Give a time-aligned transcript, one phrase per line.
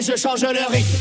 [0.00, 0.98] je change le rythme?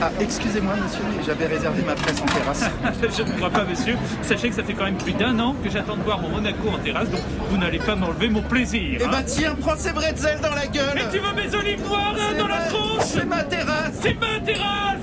[0.00, 2.64] Ah, excusez-moi, monsieur, mais j'avais réservé ma place en terrasse.
[3.16, 3.96] je ne crois pas, monsieur.
[4.22, 6.70] Sachez que ça fait quand même plus d'un an que j'attends de voir mon Monaco
[6.70, 7.20] en terrasse, donc
[7.50, 8.98] vous n'allez pas m'enlever mon plaisir.
[9.00, 9.08] Eh hein.
[9.12, 12.34] bah tiens, prends ces bretzels dans la gueule Mais tu veux mes olives noires hein,
[12.36, 13.04] dans la tronche?
[13.04, 14.98] C'est ma terrasse C'est ma terrasse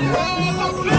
[0.00, 0.97] Je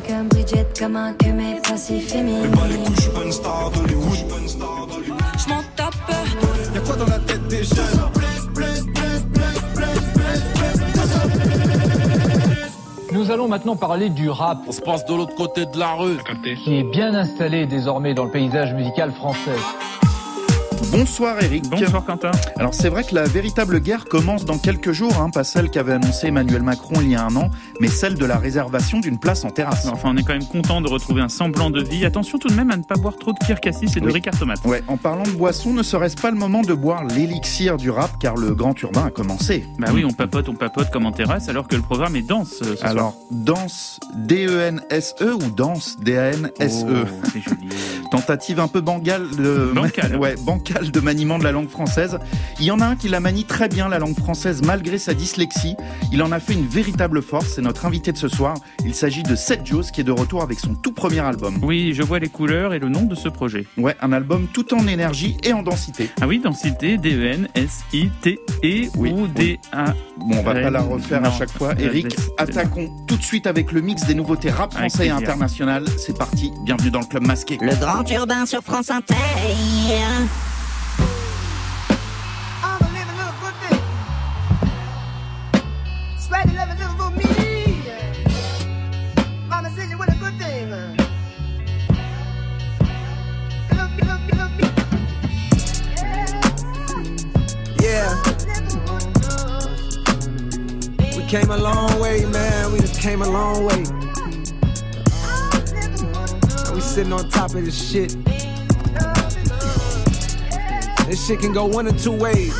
[0.00, 2.50] comme Bridget, comme un que mes passifs féminines.
[5.38, 5.94] Je m'en tape.
[6.74, 7.76] Y'a quoi dans la tête des jeunes?
[13.12, 16.16] Nous allons maintenant parler du rap, On se passe de l'autre côté de la rue.
[16.64, 19.56] qui est bien installé désormais dans le paysage musical français.
[20.90, 21.68] Bonsoir Eric.
[21.68, 22.30] Bonsoir Quentin.
[22.56, 25.92] Alors c'est vrai que la véritable guerre commence dans quelques jours, hein, pas celle qu'avait
[25.92, 29.44] annoncé Emmanuel Macron il y a un an, mais celle de la réservation d'une place
[29.44, 29.86] en terrasse.
[29.86, 32.06] Enfin, on est quand même content de retrouver un semblant de vie.
[32.06, 34.12] Attention tout de même à ne pas boire trop de Pierre Cassis et de Oui.
[34.14, 34.64] Ricard Tomate.
[34.64, 38.12] Ouais, en parlant de boisson, ne serait-ce pas le moment de boire l'élixir du rap
[38.18, 41.50] car le grand urbain a commencé Bah oui, on papote, on papote comme en terrasse
[41.50, 42.90] alors que le programme est dense euh, ce soir.
[42.90, 47.68] Alors, danse D-E-N-S-E E ou danse D-A-N-S-E Oh, c'est joli.
[48.10, 49.70] Tentative un peu bangale de...
[49.74, 50.16] Bancale.
[50.18, 52.18] ouais, bancale de maniement de la langue française.
[52.60, 55.14] Il y en a un qui la manie très bien, la langue française, malgré sa
[55.14, 55.76] dyslexie.
[56.12, 57.54] Il en a fait une véritable force.
[57.54, 58.54] C'est notre invité de ce soir.
[58.84, 61.58] Il s'agit de Seth Jones qui est de retour avec son tout premier album.
[61.62, 63.66] Oui, je vois les couleurs et le nom de ce projet.
[63.76, 66.10] Ouais, un album tout en énergie et en densité.
[66.20, 69.26] Ah oui, densité, D-E-N-S-I-T-E Oui, ou.
[69.28, 69.94] D-A.
[70.16, 71.74] Bon, on va pas la refaire à chaque fois.
[71.78, 75.84] Eric, attaquons tout de suite avec le mix des nouveautés rap français et international.
[75.96, 76.52] C'est parti.
[76.64, 77.58] Bienvenue dans le club masqué.
[77.60, 79.14] Le grand urbain sur France Inter.
[103.58, 103.84] Long way.
[106.66, 108.16] And we sitting on top of this shit.
[111.06, 112.54] This shit can go one of two ways.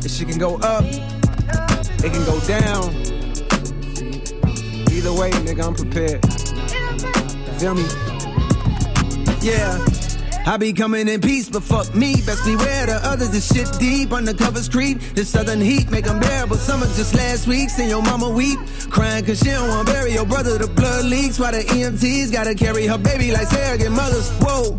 [0.00, 0.84] This shit can go up.
[0.84, 2.94] It can go down.
[4.92, 6.20] Either way, nigga, I'm prepared.
[7.58, 7.84] Feel me?
[9.40, 9.78] Yeah.
[10.46, 12.16] I be coming in peace, but fuck me.
[12.26, 13.30] Best beware the others.
[13.30, 14.10] This shit deep.
[14.10, 15.00] Undercovers creep.
[15.14, 16.56] This southern heat make them bearable.
[16.56, 17.70] Summer just last week.
[17.70, 18.58] Seen your mama weep.
[18.94, 20.56] Crying cause she don't want to bury your brother.
[20.56, 21.40] The blood leaks.
[21.40, 24.30] While the EMTs gotta carry her baby like surrogate mothers.
[24.38, 24.78] Whoa.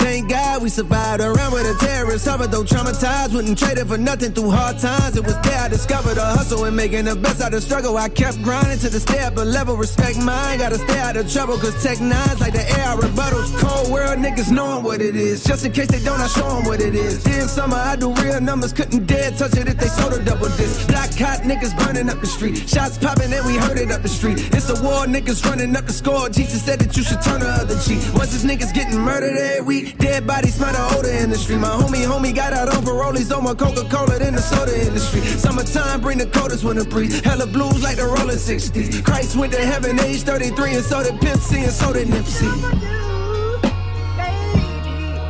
[0.00, 2.24] Thank God we survived around with a terrorist.
[2.24, 5.16] Suffered though traumatized, wouldn't trade it for nothing through hard times.
[5.16, 7.96] It was there I discovered the hustle and making the best out of struggle.
[7.96, 10.58] I kept grinding to the step, but level respect mine.
[10.58, 13.58] Gotta stay out of trouble, cause tech nines like the air I rebuttals.
[13.60, 15.44] Cold world niggas knowing what it is.
[15.44, 17.22] Just in case they don't, I show them what it is.
[17.22, 20.48] Then summer, I do real numbers, couldn't dare touch it if they sold a double
[20.56, 20.88] disc.
[20.88, 22.68] Black hot niggas burning up the street.
[22.68, 24.38] Shots popping and we heard it up the street.
[24.54, 26.28] It's a war, niggas running up the score.
[26.28, 28.00] Jesus said that you should turn the other cheek.
[28.14, 31.58] Once these niggas getting murdered every week, dead bodies smell the odor in the street.
[31.58, 33.10] My homie, homie got out on parole.
[33.10, 35.20] On my Coca Cola than the soda industry.
[35.20, 37.20] Summertime bring the coldest winter breeze.
[37.20, 39.04] Hella blues like the rolling 60s.
[39.04, 42.46] Christ went to heaven age 33 and so did Pimp C and so did Nipsey.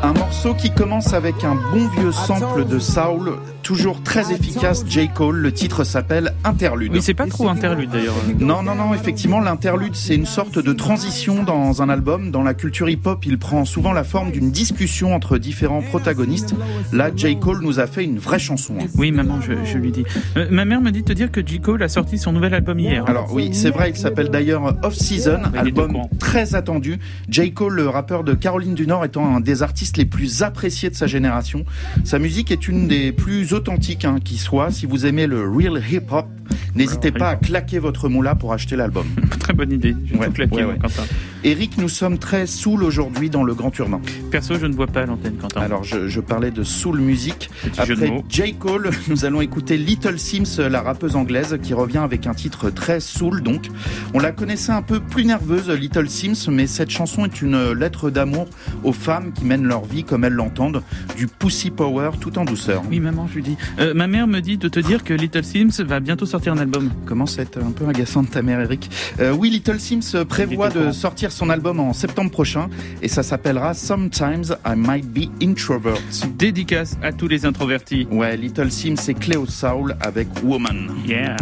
[0.03, 5.09] Un morceau qui commence avec un bon vieux sample de Saul, toujours très efficace, J.
[5.09, 5.37] Cole.
[5.39, 6.93] Le titre s'appelle Interlude.
[6.93, 8.15] Oui, c'est pas trop interlude d'ailleurs.
[8.39, 12.31] Non, non, non, effectivement, l'interlude, c'est une sorte de transition dans un album.
[12.31, 16.55] Dans la culture hip-hop, il prend souvent la forme d'une discussion entre différents protagonistes.
[16.93, 17.39] Là, J.
[17.39, 18.75] Cole nous a fait une vraie chanson.
[18.81, 18.87] hein.
[18.97, 20.05] Oui, maman, je, je lui dis.
[20.37, 21.61] Euh, ma mère me dit de te dire que J.
[21.61, 23.05] Cole a sorti son nouvel album hier.
[23.07, 26.99] Alors oui, c'est vrai, il s'appelle d'ailleurs Off Season, album très attendu.
[27.29, 27.53] J.
[27.53, 30.95] Cole, le rappeur de Caroline du Nord, étant un des artistes les plus appréciés de
[30.95, 31.65] sa génération.
[32.05, 34.71] Sa musique est une des plus authentiques hein, qui soit.
[34.71, 36.27] Si vous aimez le real hip-hop,
[36.75, 39.07] n'hésitez pas à claquer votre moula pour acheter l'album.
[39.41, 39.95] Très bonne idée.
[40.07, 40.79] Je vais Ouais, tout claquer, ouais, ouais.
[40.79, 41.03] Quentin.
[41.43, 44.01] Eric, nous sommes très soul aujourd'hui dans le Grand Urbain.
[44.31, 45.63] Perso, je ne vois pas à l'antenne, Quentin.
[45.63, 47.49] Alors, je, je parlais de soul music.
[47.63, 48.25] Petit jeu de Après.
[48.29, 48.55] J.
[48.55, 53.01] Cole, nous allons écouter Little Sims, la rappeuse anglaise, qui revient avec un titre très
[53.01, 53.69] soul, donc.
[54.13, 58.11] On la connaissait un peu plus nerveuse, Little Sims, mais cette chanson est une lettre
[58.11, 58.47] d'amour
[58.85, 60.83] aux femmes qui mènent leur vie comme elles l'entendent,
[61.17, 62.83] du pussy power tout en douceur.
[62.91, 63.57] Oui, maman, je lui dis.
[63.79, 66.59] Euh, ma mère me dit de te dire que Little Sims va bientôt sortir un
[66.59, 66.91] album.
[67.07, 68.91] Commence à être un peu agaçant de ta mère, Eric.
[69.21, 72.69] Euh, oui, Little Sims prévoit est au de sortir son album en septembre prochain,
[73.03, 76.01] et ça s'appellera Sometimes I Might Be Introvert.
[76.39, 78.07] Dédicace à tous les introvertis.
[78.11, 80.91] Ouais, Little Sims et Cleo Soul avec Woman.
[81.07, 81.37] Yeah.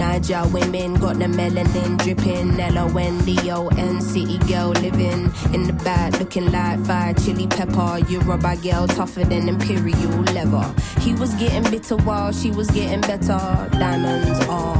[0.00, 2.58] Niger women got the melanin dripping.
[2.58, 7.98] L-O-N-D-O-N city girl living in the back looking like fire chili pepper.
[8.08, 10.74] Yoruba girl tougher than imperial leather.
[11.00, 13.68] He was getting bitter while she was getting better.
[13.72, 14.79] Diamonds are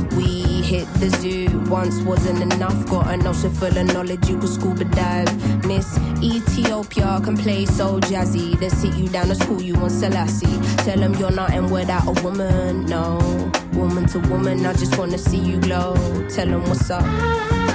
[0.71, 2.85] Hit the zoo once wasn't enough.
[2.85, 5.65] Got an ocean full of knowledge, you could scuba dive.
[5.65, 8.57] Miss Ethiopia can play so jazzy.
[8.57, 10.61] They sit you down to school, you want Selassie.
[10.85, 13.19] Tell them you're not nothing without a woman, no.
[13.73, 15.93] Woman to woman, I just wanna see you glow.
[16.29, 17.70] Tell them what's up.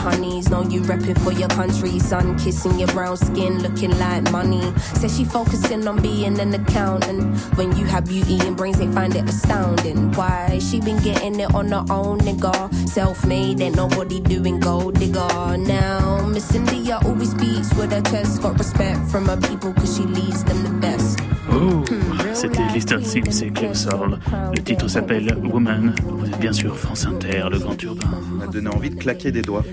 [0.00, 1.98] Honeys, know you repping for your country.
[1.98, 4.62] Sun kissing your brown skin, looking like money.
[4.98, 7.22] Says she focusing on being an accountant.
[7.56, 10.12] When you have beauty and brains, they find it astounding.
[10.12, 10.58] Why?
[10.58, 12.56] She been getting it on her own, nigga.
[12.88, 15.56] Self made, ain't nobody doing gold digger.
[15.58, 18.42] Now, Miss India always speaks with her chest.
[18.42, 21.29] Got respect from her people, cause she leads them the best.
[22.32, 24.18] C'était Little Sims et Cleo Soul.
[24.54, 25.94] Le titre s'appelle Woman.
[26.04, 28.10] Vous êtes bien sûr France Inter, le grand urbain.
[28.32, 29.64] m'a donné envie de claquer des doigts.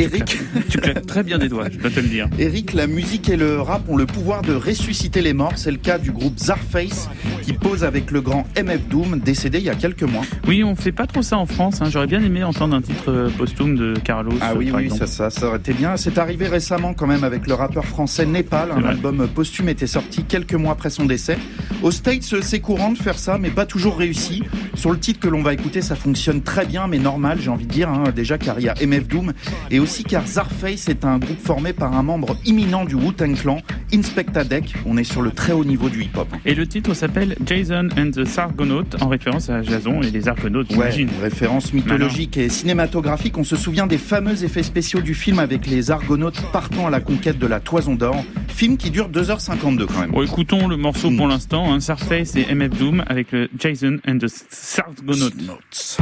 [0.00, 0.38] Eric,
[0.70, 2.28] Tu claques très bien des doigts, je dois te le dire.
[2.38, 5.52] Eric, la musique et le rap ont le pouvoir de ressusciter les morts.
[5.56, 7.08] C'est le cas du groupe Zarface
[7.42, 10.22] qui pose avec le grand MF Doom, décédé il y a quelques mois.
[10.46, 11.80] Oui, on fait pas trop ça en France.
[11.82, 11.88] hein.
[11.90, 14.32] J'aurais bien aimé entendre un titre euh, posthume de Carlos.
[14.40, 15.96] Ah oui, ça, ça, ça aurait été bien.
[15.96, 18.70] C'est arrivé récemment quand même avec le rappeur français Népal.
[18.72, 21.36] Un album posthume était sorti quelques mois après son décès.
[21.82, 24.42] Aux States, c'est courant de faire ça, mais pas toujours réussi.
[24.74, 27.66] Sur le titre que l'on va écouter, ça fonctionne très bien, mais normal, j'ai envie
[27.66, 29.32] de dire, hein, déjà car il y a MF Doom,
[29.70, 33.60] et aussi car Zarface est un groupe formé par un membre imminent du Wu-Tang Clan,
[33.92, 34.74] Inspecta Deck.
[34.86, 36.28] On est sur le très haut niveau du hip-hop.
[36.44, 40.68] Et le titre s'appelle Jason and the Argonautes, en référence à Jason et les Argonautes,
[40.70, 41.08] Ouais, j'imagine.
[41.16, 43.36] une référence mythologique et cinématographique.
[43.38, 47.00] On se souvient des fameux effets spéciaux du film avec les Argonautes partant à la
[47.00, 48.24] conquête de la Toison d'Or.
[48.48, 50.10] Film qui dure 2h52 quand même.
[50.10, 51.16] Bon, écoutons le morceau Mm.
[51.16, 51.78] pour l'instant, hein,
[52.36, 54.28] et MF Doom avec le Jason and the.
[55.46, 55.98] Notes.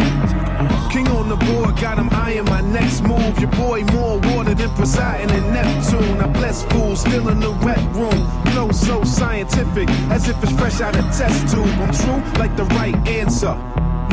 [0.90, 3.38] King on the board, got him eyeing my next move.
[3.38, 6.20] Your boy more water than Poseidon and Neptune.
[6.20, 8.26] I bless fools still in the wet room.
[8.52, 11.66] Flow so scientific, as if it's fresh out of test tube.
[11.66, 13.54] I'm true like the right answer.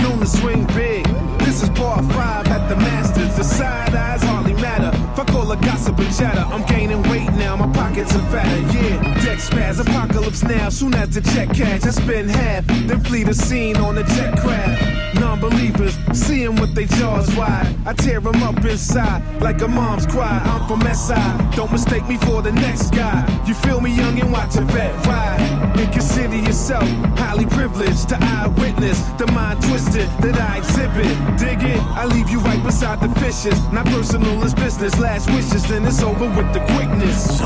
[0.01, 1.05] Known to swing big.
[1.39, 3.34] This is part five at the Masters.
[3.35, 4.91] The side eyes hardly matter.
[5.15, 6.45] Fuck all the gossip and chatter.
[6.53, 8.61] I'm gaining weight now, my pockets are fatter.
[8.77, 10.69] Yeah, deck spaz, apocalypse now.
[10.69, 15.19] Soon the check cash, I spend half, then flee the scene on a jet craft.
[15.19, 17.67] Non-believers, seeing with they jaws wide.
[17.85, 20.41] I tear them up inside like a mom's cry.
[20.43, 23.23] I'm from SI, don't mistake me for the next guy.
[23.45, 25.41] You feel me, young, and watch a vet ride.
[25.77, 31.15] And consider yourself highly privileged to eyewitness the mind twisted that I exhibit.
[31.37, 33.59] Dig it, I leave you right beside the fishes.
[33.71, 34.99] Not personal, it's business.
[34.99, 37.39] Last wishes, then it's over with the quickness.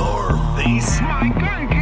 [0.58, 1.00] Face.
[1.00, 1.79] My gun can't stop it.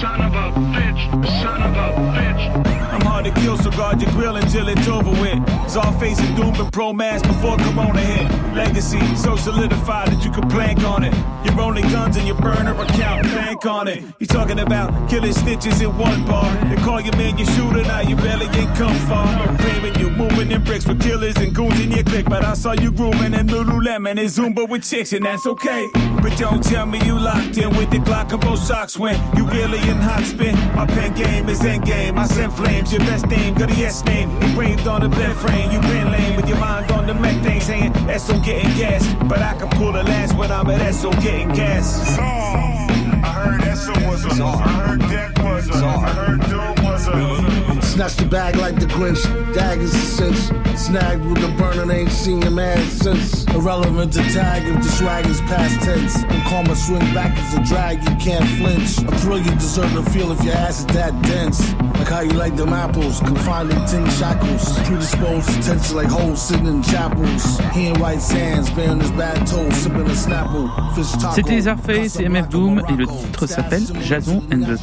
[0.00, 1.26] Son of a bitch.
[1.40, 2.66] Son of a bitch.
[2.92, 5.38] I'm hard to kill, so guard your grill until it's over with.
[5.72, 8.54] Czarface and Doom and Pro Mass before Corona hit.
[8.54, 11.14] Legacy so solidified that you can plank on it.
[11.46, 14.02] Your only guns in your burner account, bank on it.
[14.18, 16.50] You talking about killing stitches in one bar.
[16.66, 19.56] They call your man your shooter, now you barely ain't come far.
[19.58, 22.26] Claiming you moving in bricks with killers and goons in your clique.
[22.28, 25.88] But I saw you grooving in Lululemon and Zumba with chicks, and that's okay.
[26.22, 29.46] But don't tell me you locked in with the Glock and both socks when you
[29.46, 30.54] really in hot spin.
[30.74, 32.18] My pen game is end game.
[32.18, 34.30] I send flames, your best name, got a yes name.
[34.42, 37.92] Engraved on the bed frame, you been lame with your mind on the methane saying
[38.18, 39.02] SO getting gas.
[39.24, 42.18] But I can pull the last when I'm at SO getting gas.
[42.18, 44.44] I heard SO was a.
[44.44, 45.84] I heard Deck was a.
[45.84, 47.55] I heard Doom was a.
[47.96, 49.24] Snatched the bag like the Grinch,
[49.54, 50.36] daggers a cinch.
[50.76, 53.46] Snagged with the burner, ain't seen him ass since.
[53.46, 56.22] Irrelevant to tag if the swag is past tense.
[56.24, 58.98] When karma swing back as a drag, you can't flinch.
[58.98, 61.72] A thrill you deserve to feel if your ass is that dense.
[61.72, 64.78] Like how you like them apples, confined in tin shackles.
[64.80, 67.58] Predisposed to tension like hoes sitting in chapels.
[67.72, 70.68] He in white sands, bearing his bad toes, sipping a snapple.
[70.94, 71.34] Fish taco.
[71.34, 74.76] C'était Zarface et MF Doom et le titre s'appelle Jason and the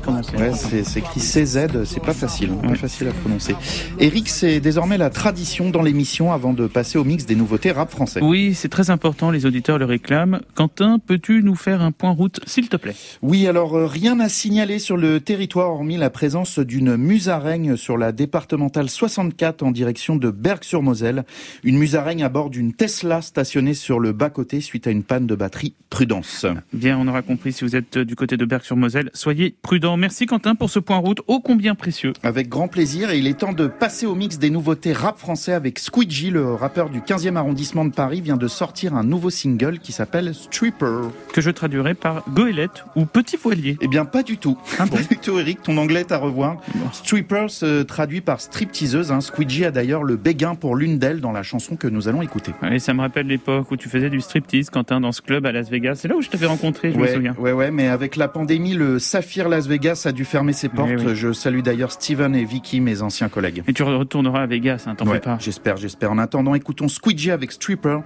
[0.00, 0.36] prononcer.
[0.36, 3.54] Ouais, c'est c'est écrit CZ C'est pas facile, hein, pas facile à prononcer.
[3.98, 7.90] Eric, c'est désormais la tradition dans l'émission avant de passer au mix des nouveautés rap
[7.90, 8.20] français.
[8.22, 10.40] Oui, c'est très important, les auditeurs le réclament.
[10.54, 12.94] Quentin, peux-tu nous faire un point route, s'il te plaît?
[13.22, 17.96] Oui, alors euh, rien à signaler sur le territoire hormis la présence d'une musaraigne sur
[17.96, 21.24] la départementale 64 en direction de Berg-sur-Moselle.
[21.64, 25.34] Une musaraigne à bord d'une Tesla stationnée sur le bas-côté suite à une panne de
[25.34, 25.74] batterie.
[25.88, 26.46] Prudence.
[26.72, 29.10] Bien, on aura compris si vous êtes du côté de Berg-sur-Moselle.
[29.14, 29.96] Soyez prudents.
[29.96, 32.12] Merci Quentin pour ce point route ô combien précieux.
[32.22, 35.52] Avec grand plaisir et il est temps de passer au mix des nouveautés rap français
[35.52, 39.78] avec Squidgy, le rappeur du 15e arrondissement de Paris, vient de sortir un nouveau single
[39.78, 41.08] qui s'appelle Stripper.
[41.32, 43.78] Que je traduirai par goélette ou petit voilier.
[43.80, 44.58] Eh bien, pas du tout.
[44.78, 45.62] Ah bon Pas du tout, Eric.
[45.62, 46.56] Ton anglais est à revoir.
[46.92, 49.12] Stripper se traduit par stripteaseuse.
[49.12, 49.20] Hein.
[49.20, 52.52] Squidgy a d'ailleurs le béguin pour l'une d'elles dans la chanson que nous allons écouter.
[52.70, 55.52] Et ça me rappelle l'époque où tu faisais du striptease, Quentin, dans ce club à
[55.52, 55.96] Las Vegas.
[55.96, 57.34] C'est là où je t'avais rencontré, je me Ouais, souviens.
[57.38, 60.90] ouais, ouais, mais avec la pandémie, le Saphir Las Vegas a dû fermer ses portes.
[60.98, 61.14] oui.
[61.14, 63.62] Je salue d'ailleurs Steven et Vicky, mes anciens collègues.
[63.68, 65.36] Et tu retourneras à Vegas, hein, t'en Ouais, fais pas.
[65.38, 66.10] J'espère, j'espère.
[66.10, 67.98] En attendant, écoutons Squidgy avec Stripper.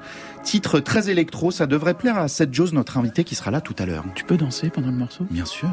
[0.42, 3.74] Titre très électro, ça devrait plaire à Seth Jones, notre invité qui sera là tout
[3.78, 4.04] à l'heure.
[4.16, 5.24] Tu peux danser pendant le morceau?
[5.30, 5.68] Bien sûr.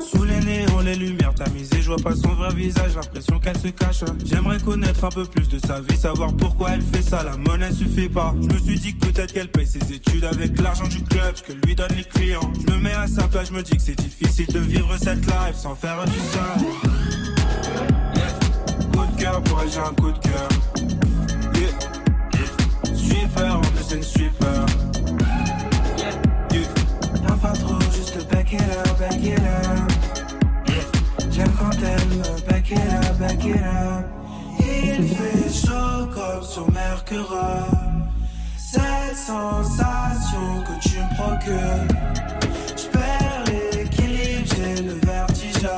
[0.00, 3.68] Sous les néons, les lumières tamisées, je vois pas son vrai visage, l'impression qu'elle se
[3.68, 4.04] cache.
[4.26, 7.72] J'aimerais connaître un peu plus de sa vie, savoir pourquoi elle fait ça, la monnaie
[7.72, 8.34] suffit pas.
[8.42, 11.52] Je me suis dit que peut-être qu'elle paye ses études avec l'argent du club, que
[11.66, 12.52] lui donnent les clients.
[12.60, 15.24] Je me mets à sa place, je me dis que c'est difficile de vivre cette
[15.24, 16.60] life sans faire du sale.
[18.92, 20.48] Coup de cœur pour elle, j'ai un coup de cœur.
[21.54, 22.94] Yeah.
[22.94, 24.66] Sweeper, en plus sweeper.
[25.96, 26.60] Yeah.
[27.22, 29.97] Y'a pas trop, juste back it up, back it up.
[31.38, 34.04] J'aime quand elle me back it up.
[34.58, 37.32] Il fait chaud comme sur Mercure.
[38.56, 41.86] Cette sensation que tu me procures.
[42.76, 45.68] J'perds l'équilibre, j'ai le vertige.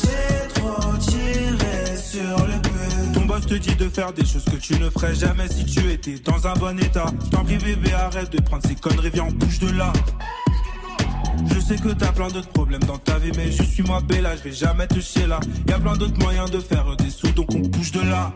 [0.00, 4.90] J'ai trop tiré sur le boss te dit de faire des choses que tu ne
[4.90, 7.06] ferais jamais si tu étais dans un bon état.
[7.26, 9.92] J't'en prie bébé, arrête de prendre ces conneries, viens on bouge de là.
[11.52, 14.36] Je sais que t'as plein d'autres problèmes dans ta vie, mais je suis moi Bella,
[14.36, 15.40] je vais jamais te chier là.
[15.68, 18.32] Y a plein d'autres moyens de faire des sous, donc on bouge de là.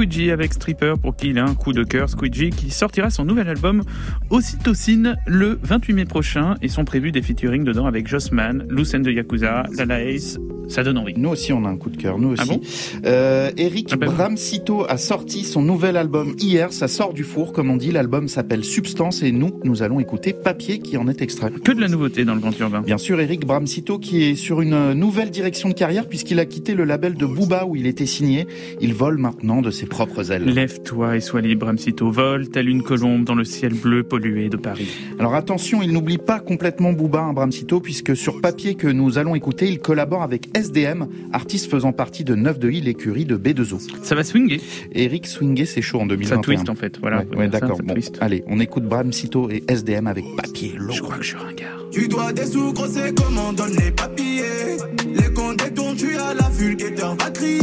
[0.00, 2.08] Squidgy avec Stripper pour qui il a un coup de cœur.
[2.08, 3.82] Squidgy qui sortira son nouvel album
[4.30, 9.10] Ocytocine le 28 mai prochain et sont prévus des featuring dedans avec Jossman, Lucen de
[9.10, 10.38] Yakuza, Lala Ace.
[10.70, 11.14] Ça donne envie.
[11.16, 12.18] Nous aussi, on a un coup de cœur.
[12.18, 12.42] Nous aussi.
[12.42, 12.60] Ah bon
[13.04, 14.10] Euh, Eric Ah ben.
[14.10, 16.72] Bramsito a sorti son nouvel album hier.
[16.72, 17.90] Ça sort du four, comme on dit.
[17.90, 21.50] L'album s'appelle Substance et nous, nous allons écouter Papier qui en est extrait.
[21.64, 22.80] Que de la nouveauté dans le Grand Urbain.
[22.82, 26.74] Bien sûr, Eric Bramsito qui est sur une nouvelle direction de carrière puisqu'il a quitté
[26.74, 28.46] le label de Booba où il était signé.
[28.80, 30.44] Il vole maintenant de ses propres ailes.
[30.44, 32.10] Lève-toi et sois libre, Bramsito.
[32.10, 34.88] Vole telle une colombe dans le ciel bleu pollué de Paris.
[35.18, 39.34] Alors attention, il n'oublie pas complètement Booba, hein, Bramsito, puisque sur papier que nous allons
[39.34, 43.78] écouter, il collabore avec SDM, artiste faisant partie de 9 de I, l'écurie de B2O.
[44.02, 44.60] Ça va swinguer.
[44.92, 46.36] Eric Swingé, c'est chaud en 2021.
[46.36, 46.98] Ça twist en fait.
[47.00, 47.22] Voilà.
[47.22, 47.78] Ouais, ouais, d'accord.
[47.82, 50.74] Bon, allez, on écoute Bramsito et SDM avec papier.
[50.76, 50.94] lourd.
[50.94, 51.80] Je crois que je suis ringard.
[51.90, 54.76] Tu dois des sous, gros, c'est comment on donne les papiers.
[55.14, 57.60] Les comptes détournent, tu as la vulgaire va crier.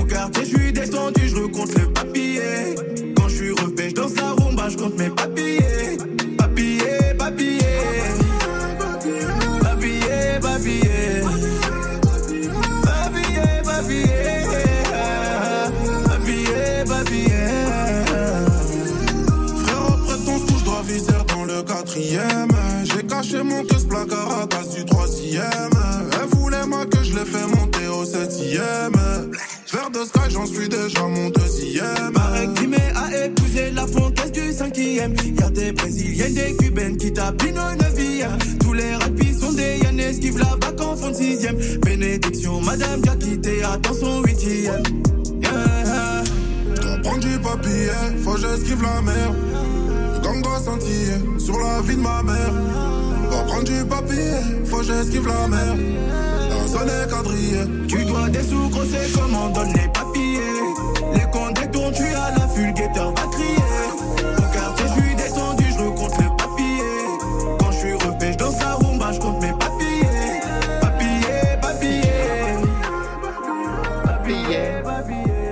[0.00, 2.40] Au quartier, je suis descendu, je recompte le papier.
[3.16, 5.58] Quand je suis repêche dans sa rumba, je compte mes papiers.
[21.86, 25.42] J'ai caché mon caisse placard à du troisième.
[26.12, 28.92] Elle voulait moi que je l'ai fait monter au septième.
[29.66, 32.12] Faire de Sky, j'en suis déjà mon deuxième.
[32.14, 35.14] Pareil Crimée a épousé la fontaine du cinquième.
[35.38, 38.38] Y'a des brésiliennes, des cubaines qui tapinent au neuvième.
[38.60, 41.56] Tous les rapis sont des Yann esquive la bac en fond de sixième.
[41.82, 44.82] Bénédiction, madame qui a quitté, attend son huitième.
[45.42, 46.23] Yeah.
[47.04, 47.90] Prendre du papier,
[48.22, 49.30] faut que j'esquive la mer.
[50.22, 52.52] Gang doit scintiller sur la vie de ma mère.
[53.30, 54.32] Pour prendre du papier,
[54.64, 55.76] faut que j'esquive la mer.
[56.50, 57.86] La zone est quadrillée.
[57.86, 60.40] Tu dois des sous, c'est comment on donne les papiers.
[61.14, 63.36] Les comptes tournent, tu as la fulguetteur va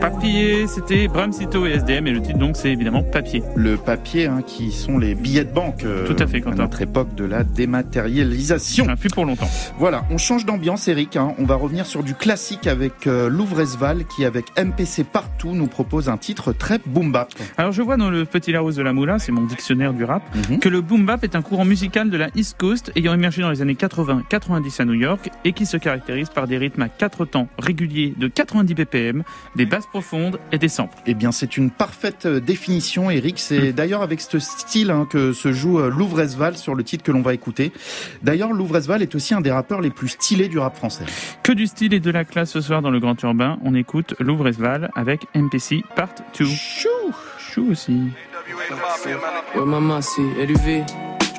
[0.03, 3.41] Papier, c'était Bramsito et SDM et le titre donc c'est évidemment Papier.
[3.55, 5.85] Le papier, hein, qui sont les billets de banque.
[5.85, 6.57] euh, Tout à fait, À Quentin.
[6.65, 8.85] notre époque de la dématérialisation.
[8.89, 9.49] Ah, plus pour longtemps.
[9.79, 11.17] Voilà, on change d'ambiance, Eric.
[11.17, 11.35] hein.
[11.39, 16.09] On va revenir sur du classique avec euh, Louvresval, qui avec MPC partout nous propose
[16.09, 17.29] un titre très boom bap.
[17.57, 20.25] Alors je vois dans le Petit Larousse de la Moula, c'est mon dictionnaire du rap,
[20.51, 20.59] Mhm.
[20.59, 23.51] que le boom bap est un courant musical de la East Coast ayant émergé dans
[23.51, 27.25] les années 80-90 à New York et qui se caractérise par des rythmes à quatre
[27.25, 29.23] temps réguliers de 90 BPM,
[29.55, 30.97] des basses profondes et des samples.
[31.07, 33.39] Eh bien, c'est une parfaite euh, définition, Eric.
[33.39, 37.13] C'est d'ailleurs avec ce style hein, que se joue euh, Louvresval sur le titre que
[37.13, 37.73] l'on va écouter.
[38.23, 41.05] D'ailleurs, Louvresval est aussi un des rappeurs les plus stylés du rap français.
[41.43, 44.15] Que du style et de la classe ce soir dans le Grand Urbain, on écoute
[44.19, 46.47] Louvresval avec MPC Part 2.
[46.47, 46.89] Chou
[47.39, 48.01] Chou aussi.
[49.55, 50.85] Ouais, maman, c'est LUV.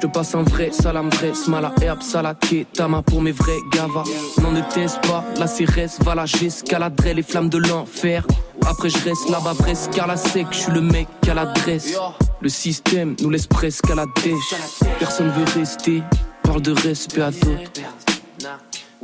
[0.03, 2.35] Je te passe un vrai salam, vrai smala, herbe, salade,
[2.73, 4.03] tama pour mes vrais gavas.
[4.41, 8.27] N'en ne teste pas, la CRS, voilà, j'escaladerai les flammes de l'enfer.
[8.67, 11.97] Après, je reste là-bas, vrai la sec, je suis le mec à l'adresse.
[12.41, 14.59] Le système nous laisse presque à la dèche.
[14.99, 16.03] Personne veut rester,
[16.43, 18.12] parle de respect à d'autres.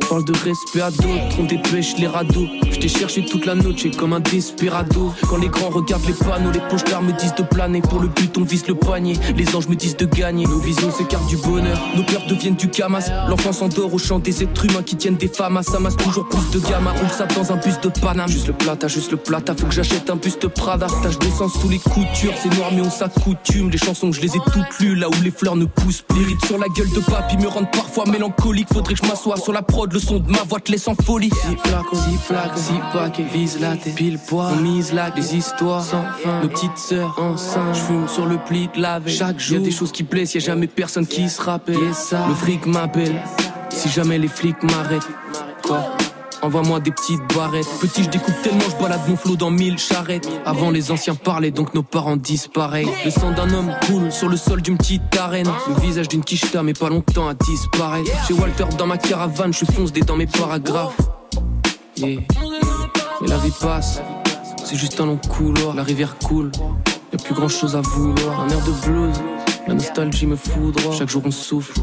[0.08, 2.48] Parle de respect à d'autres, on dépêche les radeaux.
[2.72, 5.14] Je t'ai cherché toute la noche comme un desperado.
[5.30, 7.82] Quand les grands regardent les panneaux, les poches me disent de planer.
[7.82, 9.16] Pour le but, on vise le panier.
[9.36, 10.46] Les anges me disent de gagner.
[10.46, 11.80] Nos visions s'écartent du bonheur.
[11.96, 13.08] Nos peurs deviennent du camas.
[13.28, 15.58] L'enfant s'endort au chant des êtres humains qui tiennent des femmes.
[15.58, 16.92] À ça masse toujours plus de gamma.
[16.92, 18.30] Roule ça dans un bus de Paname.
[18.30, 19.54] Juste le plata, juste le plata.
[19.56, 20.88] Faut que j'achète un buste Prada.
[21.04, 22.34] Tâche d'essence sous les coutures.
[22.42, 23.70] C'est noir, mais on s'accoutume.
[23.70, 24.96] Les chansons, je les ai toutes lues.
[24.96, 26.20] Là où les fleurs ne poussent plus.
[26.20, 28.70] Les rides sur la gueule de papy me rendent parfois mélancolique.
[28.74, 29.89] Faudrait que je m'assoie sur la prod.
[29.92, 31.32] Le son de ma voix te laisse en folie.
[31.32, 34.52] Si flacons, si flacons, si paquets, vise la tête, pile poids.
[34.54, 36.42] On mise là des histoires sans fin.
[36.42, 39.16] Nos petites sœurs enceintes, je fume sur le pli de la veille.
[39.16, 41.76] Chaque jour, y a des choses qui blessent, y a jamais personne qui se rappelle.
[41.78, 43.22] Le fric m'appelle,
[43.70, 45.08] si jamais les flics m'arrêtent.
[45.64, 45.99] Quoi?
[46.42, 47.68] Envoie-moi des petites barrettes.
[47.82, 50.28] Petit, je découpe tellement, je balade mon flot dans mille charrettes.
[50.46, 52.88] Avant, les anciens parlaient, donc nos parents disparaissent.
[53.04, 55.50] Le sang d'un homme coule sur le sol d'une petite arène.
[55.68, 58.10] Le visage d'une quicheta, mais pas longtemps à disparaître.
[58.28, 60.98] Chez Walter, dans ma caravane, je fonce des dans mes paragraphes.
[61.98, 62.22] Yeah.
[63.22, 64.02] Mais la vie passe,
[64.64, 65.76] c'est juste un long couloir.
[65.76, 66.52] La rivière coule,
[67.12, 68.40] y a plus grand chose à vouloir.
[68.40, 69.16] Un air de blues,
[69.68, 70.96] la nostalgie me foudroie.
[70.96, 71.74] Chaque jour on souffle,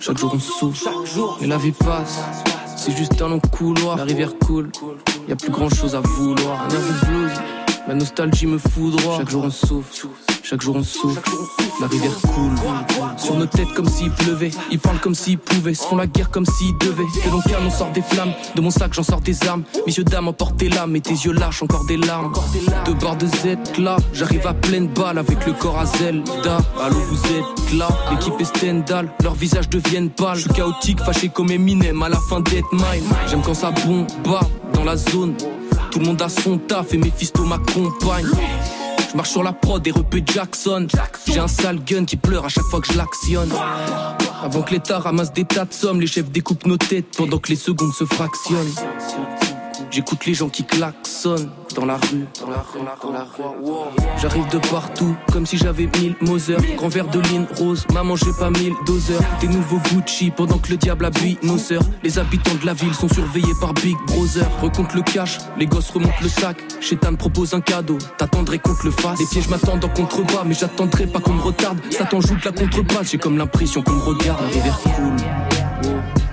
[0.00, 0.88] chaque jour on souffle.
[1.42, 2.18] Et la vie passe,
[2.86, 3.96] c'est juste un long couloir.
[3.96, 4.70] La rivière coule,
[5.28, 6.68] y a plus grand chose à vouloir.
[7.86, 9.18] La nostalgie me foudroie.
[9.18, 10.08] Chaque jour on souffle,
[10.42, 11.20] chaque jour on souffle.
[11.80, 12.54] La rivière coule
[13.18, 14.50] sur nos têtes comme s'il pleuvait.
[14.70, 17.04] Ils parlent comme s'ils pouvaient, se font la guerre comme s'ils devaient.
[17.24, 18.32] De mon cœur, on sort des flammes.
[18.54, 19.62] De mon sac, j'en sors des armes.
[19.86, 20.96] Messieurs, dames, emportez l'âme.
[20.96, 22.32] Et tes yeux lâchent encore des larmes.
[22.86, 26.58] Deux barres de Z là, j'arrive à pleine balle avec le corps à Zelda.
[26.82, 29.08] Allô, vous êtes là, l'équipe est Stendhal.
[29.22, 30.36] Leurs visages deviennent pâles.
[30.36, 33.04] Je suis chaotique, fâché comme Eminem à la fin d'Dead Mile.
[33.28, 34.06] J'aime quand ça bombe
[34.72, 35.34] dans la zone.
[35.96, 38.26] Tout le monde a son taf et Mephisto m'accompagne.
[39.10, 40.86] Je marche sur la prod et repé Jackson.
[41.26, 43.48] J'ai un sale gun qui pleure à chaque fois que je l'actionne.
[44.42, 47.48] Avant que l'État ramasse des tas de sommes, les chefs découpent nos têtes pendant que
[47.48, 48.74] les secondes se fractionnent.
[49.90, 52.26] J'écoute les gens qui klaxonnent dans la rue.
[52.40, 53.42] Dans la rue, dans la rue.
[54.20, 56.56] J'arrive de partout, comme si j'avais mille Moser.
[56.76, 59.22] Grand verre de ligne rose, maman j'ai pas mille doseurs.
[59.40, 61.82] Des nouveaux Gucci pendant que le diable habille nos sœurs.
[62.02, 64.46] Les habitants de la ville sont surveillés par Big Brother.
[64.60, 66.56] Recompte le cash, les gosses remontent le sac.
[66.80, 69.18] Chétan propose un cadeau, t'attendrais qu'on te le fasse.
[69.18, 71.78] Les pièges m'attendent en contrebas, mais j'attendrai pas qu'on me retarde.
[71.90, 74.40] Satan joue de la contrebasse, j'ai comme l'impression qu'on me regarde.
[74.42, 76.25] La rivière coule.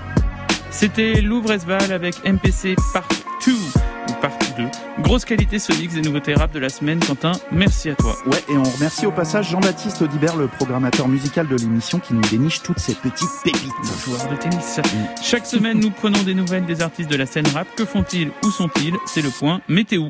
[0.76, 3.08] C'était Louvresval avec MPC Part
[3.46, 4.64] 2 ou Part 2.
[5.02, 7.30] Grosse qualité sonique des nouveautés rap de la semaine, Quentin.
[7.52, 8.16] Merci à toi.
[8.26, 12.22] Ouais, et on remercie au passage Jean-Baptiste Audibert, le programmateur musical de l'émission, qui nous
[12.22, 13.70] déniche toutes ces petites pépites.
[14.04, 14.80] Joueur de tennis.
[15.22, 17.68] Chaque semaine, nous prenons des nouvelles des artistes de la scène rap.
[17.76, 18.32] Que font-ils?
[18.42, 18.96] Où sont-ils?
[19.06, 20.08] C'est le point météo.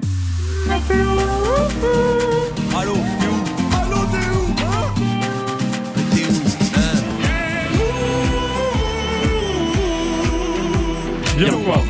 [2.74, 2.96] Allô,
[11.44, 11.83] Bien quoi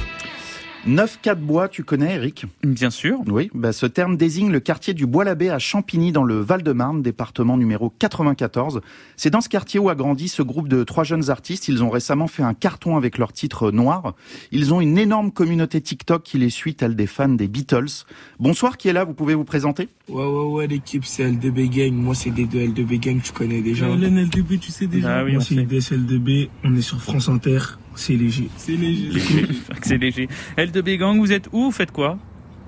[0.88, 3.20] 9-4 bois, tu connais Eric Bien sûr.
[3.28, 7.56] Oui, bah, ce terme désigne le quartier du Bois-l'Abbé à Champigny dans le Val-de-Marne, département
[7.56, 8.80] numéro 94.
[9.16, 11.68] C'est dans ce quartier où a grandi ce groupe de trois jeunes artistes.
[11.68, 14.14] Ils ont récemment fait un carton avec leur titre Noir.
[14.50, 18.04] Ils ont une énorme communauté TikTok qui les suit, telle des fans des Beatles.
[18.40, 19.88] Bonsoir, qui est là Vous pouvez vous présenter?
[20.08, 21.92] Ouais, ouais, ouais, l'équipe c'est LDB Gang.
[21.94, 23.86] Moi c'est des deux LDB Gang, tu connais déjà.
[23.86, 25.20] Euh, LDB, tu sais déjà.
[25.20, 25.54] Ah oui, Moi on c'est.
[25.54, 27.58] IDS LDB, on est sur France Inter,
[27.96, 28.48] c'est léger.
[28.56, 29.08] C'est léger.
[29.10, 29.48] Léger.
[29.82, 30.28] C'est léger.
[30.58, 31.64] L2B Gang, vous êtes où?
[31.64, 32.18] Vous faites quoi?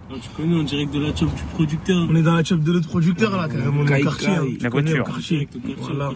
[0.09, 2.07] Ah, tu connais en direct de la chop du producteur.
[2.09, 4.29] On est dans la chop de l'autre producteur là, carrément, dans Kai le quartier.
[4.29, 4.35] Kai.
[4.37, 4.45] hein.
[4.61, 5.05] La voiture.
[5.05, 5.49] quartier.
[5.79, 6.11] Voilà.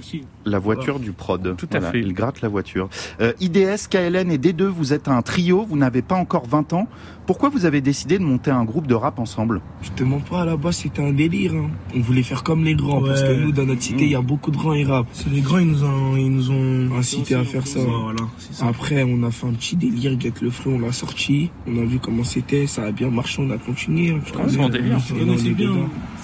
[0.44, 1.56] La voiture du prod.
[1.56, 1.98] Tout à Voilà, fait.
[2.00, 2.88] Il gratte la voiture.
[3.20, 6.86] Euh, IDS, KLN et D2, vous êtes un trio, vous n'avez pas encore 20 ans.
[7.26, 10.42] Pourquoi vous avez décidé de monter un groupe de rap ensemble Je te mens pas,
[10.42, 11.54] à la base c'était un délire.
[11.54, 11.70] hein.
[11.94, 14.20] On voulait faire comme les grands, parce que nous dans notre cité il y a
[14.20, 15.06] beaucoup de grands et rap.
[15.12, 17.78] C'est les grands, ils nous ont, ils nous ont Incité à faire ça.
[17.80, 18.66] Voilà, c'est ça.
[18.66, 21.50] Après on a fait un petit délire, Get le fruit, on l'a sorti.
[21.68, 24.11] On a vu comment c'était, ça a bien marché, on a continué.
[24.11, 25.68] hein, Ouais, c'est bien.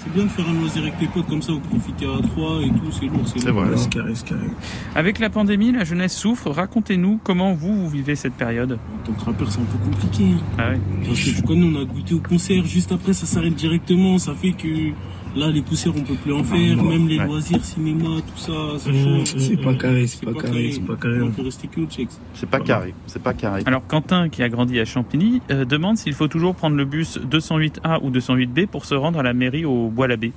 [0.03, 2.61] C'est bien de faire un loisir avec tes potes comme ça, vous profitez à trois
[2.61, 3.21] et tout, c'est lourd.
[3.25, 3.63] C'est lourd.
[3.63, 3.75] vrai.
[3.77, 4.47] C'est carré, c'est carré.
[4.95, 6.49] Avec la pandémie, la jeunesse souffre.
[6.51, 8.73] Racontez-nous comment vous, vous vivez cette période.
[9.03, 10.23] En tant que rappeur, c'est un peu compliqué.
[10.25, 10.37] hein.
[10.57, 10.79] Ah ouais.
[11.05, 14.33] Parce que tu connais, on a goûté au concert, juste après ça s'arrête directement, ça
[14.33, 14.91] fait que
[15.35, 17.25] là les poussières on peut plus en faire, même les Ouais.
[17.25, 19.37] loisirs, cinéma, tout ça, c'est Mmh, chaud.
[19.39, 21.21] c'est pas carré, c'est pas carré, c'est pas carré.
[21.21, 22.07] On peut rester que au check.
[22.33, 23.63] C'est pas carré, c'est pas carré.
[23.65, 27.19] Alors Quentin, qui a grandi à Champigny, euh, demande s'il faut toujours prendre le bus
[27.29, 30.31] 208A ou 208B pour se rendre à la mairie au Bois-l'Abbé.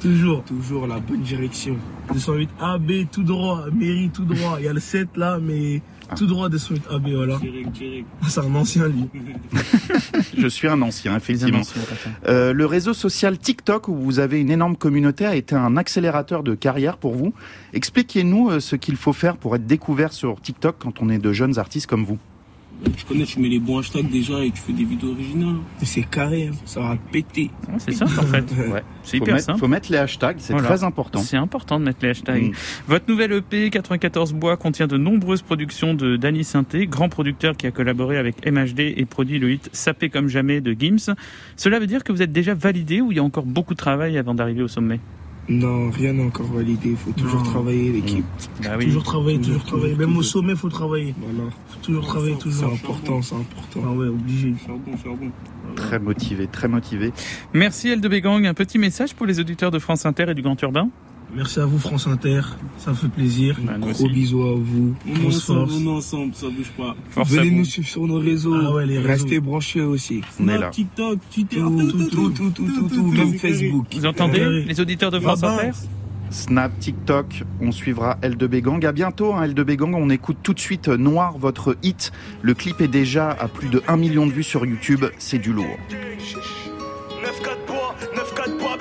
[0.00, 0.42] Toujours.
[0.44, 1.76] Toujours la bonne direction.
[2.12, 4.56] 208 AB tout droit, mairie tout droit.
[4.58, 5.80] Il y a le 7 là, mais
[6.14, 7.36] tout droit 208 AB, voilà.
[7.38, 8.06] Direct, direct.
[8.28, 9.08] C'est un ancien lui.
[10.38, 11.62] Je suis un ancien, effectivement.
[12.26, 16.42] Euh, le réseau social TikTok, où vous avez une énorme communauté, a été un accélérateur
[16.42, 17.32] de carrière pour vous.
[17.72, 21.32] Expliquez-nous euh, ce qu'il faut faire pour être découvert sur TikTok quand on est de
[21.32, 22.18] jeunes artistes comme vous.
[22.96, 25.56] Tu connais, tu mets les bons hashtags déjà et tu fais des vidéos originales.
[25.82, 26.56] C'est carré, hein.
[26.64, 27.50] ça va péter.
[27.78, 28.44] C'est ça en fait.
[28.70, 28.82] Ouais.
[29.02, 29.58] C'est faut hyper mettre, simple.
[29.60, 30.68] faut mettre les hashtags, c'est Voilà.
[30.68, 31.20] très important.
[31.20, 32.42] C'est important de mettre les hashtags.
[32.50, 32.52] Mm.
[32.88, 37.66] Votre nouvelle EP 94 Bois contient de nombreuses productions de Danny Sainté, grand producteur qui
[37.66, 41.14] a collaboré avec MHD et produit le hit Sapé comme jamais de Gims.
[41.56, 43.78] Cela veut dire que vous êtes déjà validé ou il y a encore beaucoup de
[43.78, 45.00] travail avant d'arriver au sommet?
[45.48, 47.50] Non, rien n'est encore validé, il faut toujours Non.
[47.50, 48.24] travailler l'équipe.
[48.64, 48.86] Bah oui.
[48.86, 49.94] Toujours travailler, toujours Toujours, travailler.
[49.94, 51.14] toujours, Même au sommet, faut travailler.
[51.20, 51.50] Voilà.
[51.68, 52.72] Faut toujours travailler, C'est toujours.
[52.72, 53.80] important, c'est important.
[53.84, 54.54] Ah ouais, obligé.
[54.66, 55.30] Charbon, charbon.
[55.76, 57.12] Très motivé, très motivé.
[57.54, 58.44] Merci L2B Gang.
[58.46, 60.88] Un petit message pour les auditeurs de France Inter et du Grand Urbain
[61.36, 62.40] Merci à vous, France Inter.
[62.78, 63.56] Ça me fait plaisir.
[63.62, 64.08] Bah, Gros aussi.
[64.08, 64.94] bisous à vous.
[65.06, 65.80] On est ensemble, force.
[65.82, 66.96] on est ensemble, ça bouge pas.
[67.10, 68.54] Force Venez nous suivre sur nos réseaux.
[68.54, 69.08] Ah ouais, les réseaux.
[69.08, 70.22] Restez branchés aussi.
[70.40, 70.58] On est là.
[70.58, 73.86] Snap, TikTok, Twitter, Tout, tout, tout, tout, tout, tout, même Facebook.
[73.92, 74.64] Vous entendez Ouais.
[74.66, 75.42] les auditeurs de France.
[75.44, 75.70] Inter
[76.30, 78.84] Snap, TikTok, on suivra L2B Gang.
[78.84, 79.94] À bientôt, hein, L2B Gang.
[79.94, 82.12] On écoute tout de suite Noir, votre hit.
[82.42, 85.04] Le clip est déjà à plus de 1 million de vues sur YouTube.
[85.18, 85.66] C'est du lourd.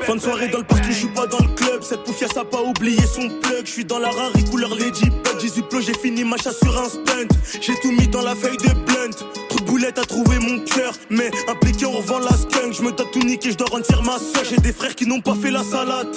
[0.01, 1.81] Fin de soirée dans le parking, je suis pas dans le club.
[1.81, 3.65] Cette poufiasse a pas oublié son plug.
[3.65, 5.39] Je suis dans la rare couleur Lady Bug.
[5.41, 7.35] J'ai plot, j'ai fini ma chasse sur un stunt.
[7.61, 9.15] J'ai tout mis dans la feuille de blunt.
[9.49, 10.93] Trop de boulettes à trouver mon cœur.
[11.09, 12.73] Mais impliqué, on revend la skunk.
[12.73, 14.43] Je me dois tout niquer, je dois rendre ma soeur.
[14.47, 16.15] J'ai des frères qui n'ont pas fait la salade.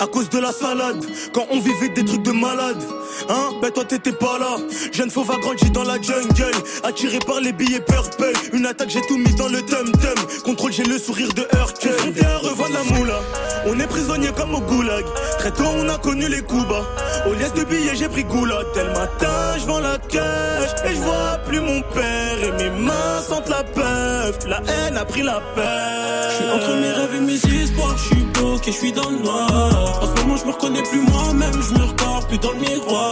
[0.00, 2.82] À cause de la salade, quand on vivait des trucs de malade.
[3.28, 4.56] Hein, ben toi t'étais pas là.
[4.92, 6.56] Jeune fauve a grandi dans la jungle.
[6.82, 8.32] Attiré par les billets purple.
[8.52, 10.42] Une attaque, j'ai tout mis dans le tum-tum.
[10.44, 11.90] Contrôle, j'ai le sourire de Hercule.
[11.92, 13.20] Confronté à revendre la moula.
[13.66, 15.04] On est prisonnier comme au goulag.
[15.38, 16.84] Très tôt, on a connu les coups bas.
[17.26, 18.58] Au liesse de billets, j'ai pris goula.
[18.74, 20.70] Tel matin, je vends la cash.
[20.86, 22.42] Et je vois plus mon père.
[22.42, 24.32] Et mes mains sentent la peur.
[24.46, 26.30] La haine a pris la peur.
[26.30, 29.18] Je suis entre mes rêves et mes espoirs, je suis bloqué, je suis dans le
[29.18, 30.02] noir.
[30.02, 33.03] En ce moment, je me reconnais plus moi-même, je me regarde plus dans le miroir.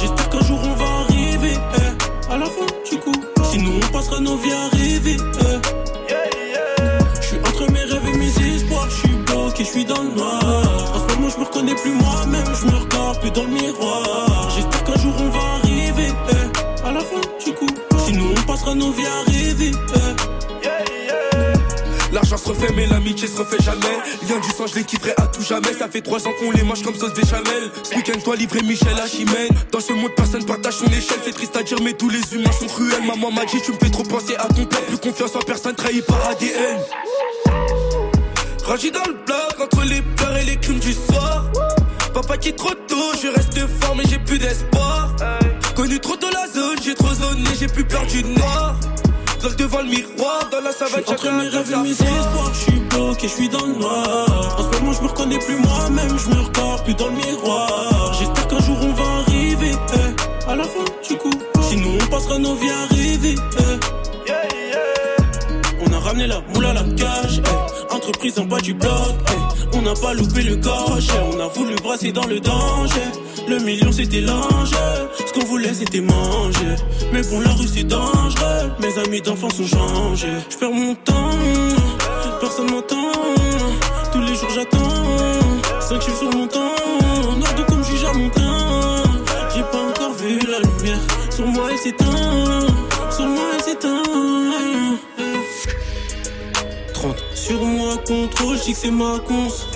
[0.00, 3.12] J'espère qu'un jour on va arriver, eh, à la fin du coup.
[3.50, 5.60] Sinon, on passera nos vies à rêver, eh.
[7.20, 10.10] Je suis entre mes rêves et mes espoirs, je suis bloqué, je suis dans le
[10.10, 10.40] noir.
[10.94, 14.50] En ce moment, je me reconnais plus moi-même, je me regarde plus dans le miroir.
[14.54, 17.68] J'espère qu'un jour on va arriver, eh, à la fin du coup.
[18.04, 20.41] Sinon, on passera nos vies à rêver, eh.
[22.32, 23.98] L'argent se refait mais l'amitié se refait jamais.
[24.26, 25.74] Lien du sang je les kifferai à tout jamais.
[25.78, 27.70] Ça fait trois ans qu'on les mange comme sauce béchamel.
[27.82, 31.18] Ce week-end toi livré Michel à Chimène Dans ce monde personne partage son échelle.
[31.22, 33.04] C'est triste à dire mais tous les humains sont cruels.
[33.06, 34.80] Maman m'a dit tu me fais trop penser à ton père.
[34.86, 36.80] Plus confiance en personne trahi par ADN
[38.64, 41.44] Rangé dans le bloc entre les pleurs et les crimes du soir.
[42.14, 45.14] Papa qui trop tôt, je reste fort mais j'ai plus d'espoir.
[45.76, 48.76] Connu trop tôt la zone, j'ai trop zoné, j'ai plus peur du noir
[49.42, 52.52] Lol devant le miroir, dans la savane, chacun mes rêves et mes espoirs.
[52.54, 54.56] Je suis bloqué, je suis dans le noir.
[54.56, 58.14] En ce moment, je me reconnais plus moi-même, je me regarde plus dans le miroir.
[58.18, 61.30] J'espère qu'un jour on va arriver, eh, à la fin du coup.
[61.60, 63.78] Sinon, on passera nos vies à rêver, eh,
[65.84, 67.92] On a ramené la moule à la cage, eh.
[67.94, 68.92] Entreprise en bas du bloc.
[69.28, 69.41] Eh,
[69.82, 73.08] on n'a pas loupé le cachet, on a voulu brasser dans le danger.
[73.48, 74.76] Le million c'était l'enjeu,
[75.26, 76.76] ce qu'on voulait c'était manger.
[77.12, 80.28] Mais bon, la rue c'est dangereux, mes amis d'enfance ont changé.
[80.48, 81.30] Je perds mon temps,
[82.40, 83.12] personne m'entend.
[84.12, 86.76] Tous les jours j'attends, 5 chiffres sur mon temps.
[87.38, 89.02] Noir de comme juge à mon teint.
[89.54, 92.66] J'ai pas encore vu la lumière, sur moi elle s'éteint.
[93.10, 94.02] Sur moi elle s'éteint.
[96.94, 99.66] 30 sur moi, contrôle, je que c'est ma conce.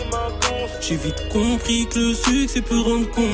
[0.88, 3.28] J'ai vite compris que le succès peut rendre con.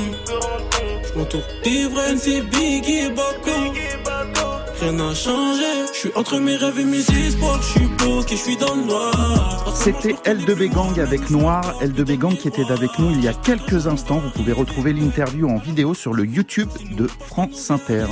[1.05, 3.72] Je m'entoure des vrais, c'est Biggie et Baco.
[4.83, 7.61] Rien n'a changé, je suis entre mes rêves et mes espoirs.
[7.63, 9.73] Je suis bloqué, je suis dans le noir.
[9.77, 13.87] C'était L2B Gang avec Noir, L2B Gang qui était avec nous il y a quelques
[13.87, 14.19] instants.
[14.19, 18.07] Vous pouvez retrouver l'interview en vidéo sur le YouTube de France Inter.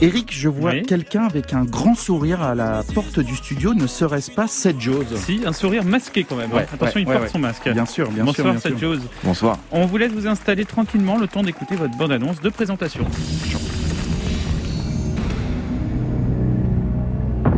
[0.00, 0.82] Eric, je vois Oui.
[0.82, 3.74] quelqu'un avec un grand sourire à la porte du studio.
[3.74, 6.50] Ne serait-ce pas Seth Jones Si, un sourire masqué quand même.
[6.52, 6.56] hein.
[6.56, 7.28] Ouais, Attention, ouais, il porte ouais.
[7.28, 7.68] son masque.
[7.70, 8.78] Bien sûr, bien sûr, Bonsoir, Seth.
[8.78, 9.00] Jose.
[9.24, 9.58] Bonsoir.
[9.72, 13.04] On vous laisse vous installer tranquillement le temps d'écouter votre bande-annonce de présentation.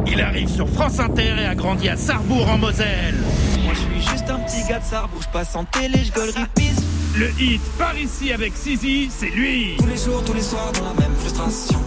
[0.06, 3.16] Il arrive sur France Inter et a grandi à Sarrebourg en Moselle.
[3.64, 6.30] Moi je suis juste un petit gars de Sarrebourg, je passe en télé, je gueule
[6.30, 6.74] ripis.
[7.16, 9.76] Le hit Par ici avec Sizi, c'est lui.
[9.78, 11.80] Tous les jours, tous les soirs dans la même frustration.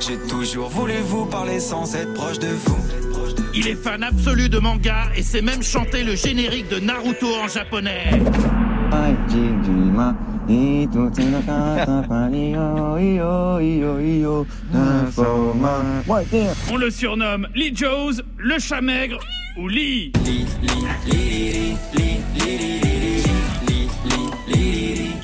[0.00, 2.78] J'ai toujours voulu vous parler sans être proche de vous.
[3.54, 7.48] Il est fan absolu de manga et sait même chanter le générique de Naruto en
[7.48, 8.10] japonais.
[16.70, 19.18] On le surnomme Lee Joes, le chat maigre
[19.58, 20.12] ou Lee.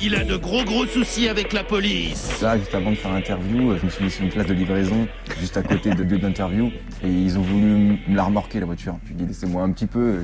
[0.05, 2.41] Il a de gros gros soucis avec la police.
[2.41, 5.07] Là, juste avant de faire l'interview, je me suis mis sur une place de livraison,
[5.39, 8.97] juste à côté de lieu d'interview, et ils ont voulu me la remorquer, la voiture.
[9.05, 10.19] Je lui ai dit, laissez-moi un petit peu,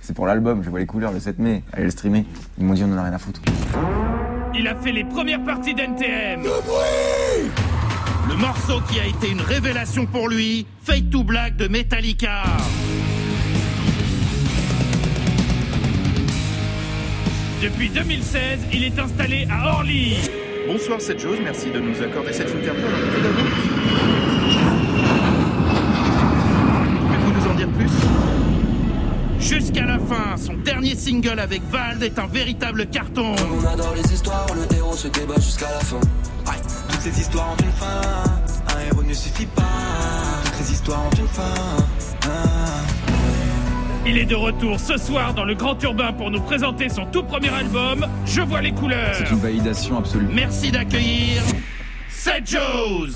[0.00, 2.24] c'est pour l'album, je vois les couleurs le 7 mai, allez le streamer.
[2.56, 3.42] Ils m'ont dit, on en a rien à foutre.
[4.54, 6.44] Il a fait les premières parties d'NTM.
[8.30, 12.44] Le morceau qui a été une révélation pour lui, Fade to Black de Metallica.
[17.62, 20.16] Depuis 2016, il est installé à Orly.
[20.66, 22.84] Bonsoir Seth Jones, merci de nous accorder cette interview.
[22.84, 23.44] Alors, tout d'abord,
[27.00, 27.90] Pouvez-vous nous en dire plus?
[29.38, 33.36] Jusqu'à la fin, son dernier single avec Vald est un véritable carton.
[33.36, 36.00] On adore les histoires où le héros se débat jusqu'à la fin.
[36.00, 36.58] Ouais,
[36.90, 38.00] toutes ces histoires ont une fin.
[38.76, 39.62] Un héros ne suffit pas.
[40.46, 41.54] Toutes les histoires ont une fin.
[42.24, 42.61] Ah.
[44.04, 47.22] Il est de retour ce soir dans le Grand Urbain pour nous présenter son tout
[47.22, 49.14] premier album, Je vois les couleurs.
[49.14, 50.26] C'est une validation absolue.
[50.32, 51.40] Merci d'accueillir
[52.08, 53.12] Seth Jones.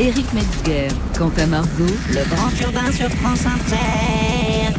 [0.00, 0.88] Éric Metzger,
[1.18, 4.74] quant à Margot, Le grand urbain sur France Inter.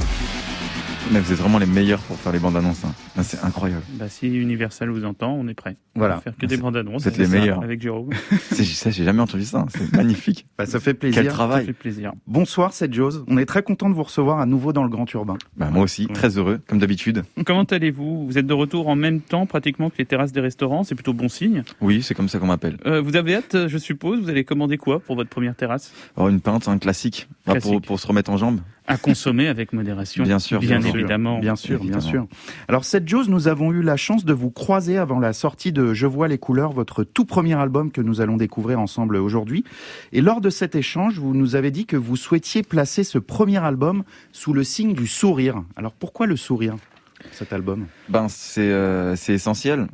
[1.11, 2.83] Mais vous êtes vraiment les meilleurs pour faire les bandes annonces.
[2.85, 2.93] hein.
[3.23, 3.81] C'est incroyable.
[3.93, 5.75] Bah, si Universal vous entend, on est prêt.
[5.95, 6.13] Voilà.
[6.13, 7.01] On va faire que des bandes annonces.
[7.01, 7.63] Vous êtes les meilleurs.
[7.63, 8.09] Avec Jérôme.
[8.51, 9.65] C'est- ça, j'ai jamais entendu ça.
[9.69, 10.45] C'est magnifique.
[10.57, 11.23] Bah, ça fait plaisir.
[11.23, 11.61] Quel travail.
[11.61, 12.11] Ça fait plaisir.
[12.27, 15.11] Bonsoir Seth Jones, on est très content de vous recevoir à nouveau dans le Grand
[15.11, 15.37] Urbain.
[15.57, 17.23] Bah, moi aussi, très heureux, comme d'habitude.
[17.43, 18.27] Comment allez-vous?
[18.27, 21.13] Vous êtes de retour en même temps pratiquement que les terrasses des restaurants, c'est plutôt
[21.13, 21.63] bon signe.
[21.81, 22.77] Oui, c'est comme ça qu'on m'appelle.
[22.85, 25.91] Euh, vous avez hâte, je suppose, vous allez commander quoi pour votre première terrasse?
[26.15, 27.27] Alors, une pinte, un classique.
[27.47, 27.85] Bah, pour, Classique.
[27.87, 28.59] pour se remettre en jambes.
[28.89, 30.23] À consommer avec modération.
[30.23, 30.99] Bien sûr, bien, bien sûr.
[30.99, 31.39] évidemment.
[31.39, 32.25] Bien sûr, bien sûr.
[32.67, 35.93] Alors, Seth Jones, nous avons eu la chance de vous croiser avant la sortie de
[35.93, 39.63] Je vois les couleurs, votre tout premier album que nous allons découvrir ensemble aujourd'hui.
[40.11, 43.63] Et lors de cet échange, vous nous avez dit que vous souhaitiez placer ce premier
[43.63, 45.63] album sous le signe du sourire.
[45.75, 46.75] Alors, pourquoi le sourire,
[47.31, 47.85] cet album?
[48.09, 49.87] Ben, c'est euh, c'est essentiel.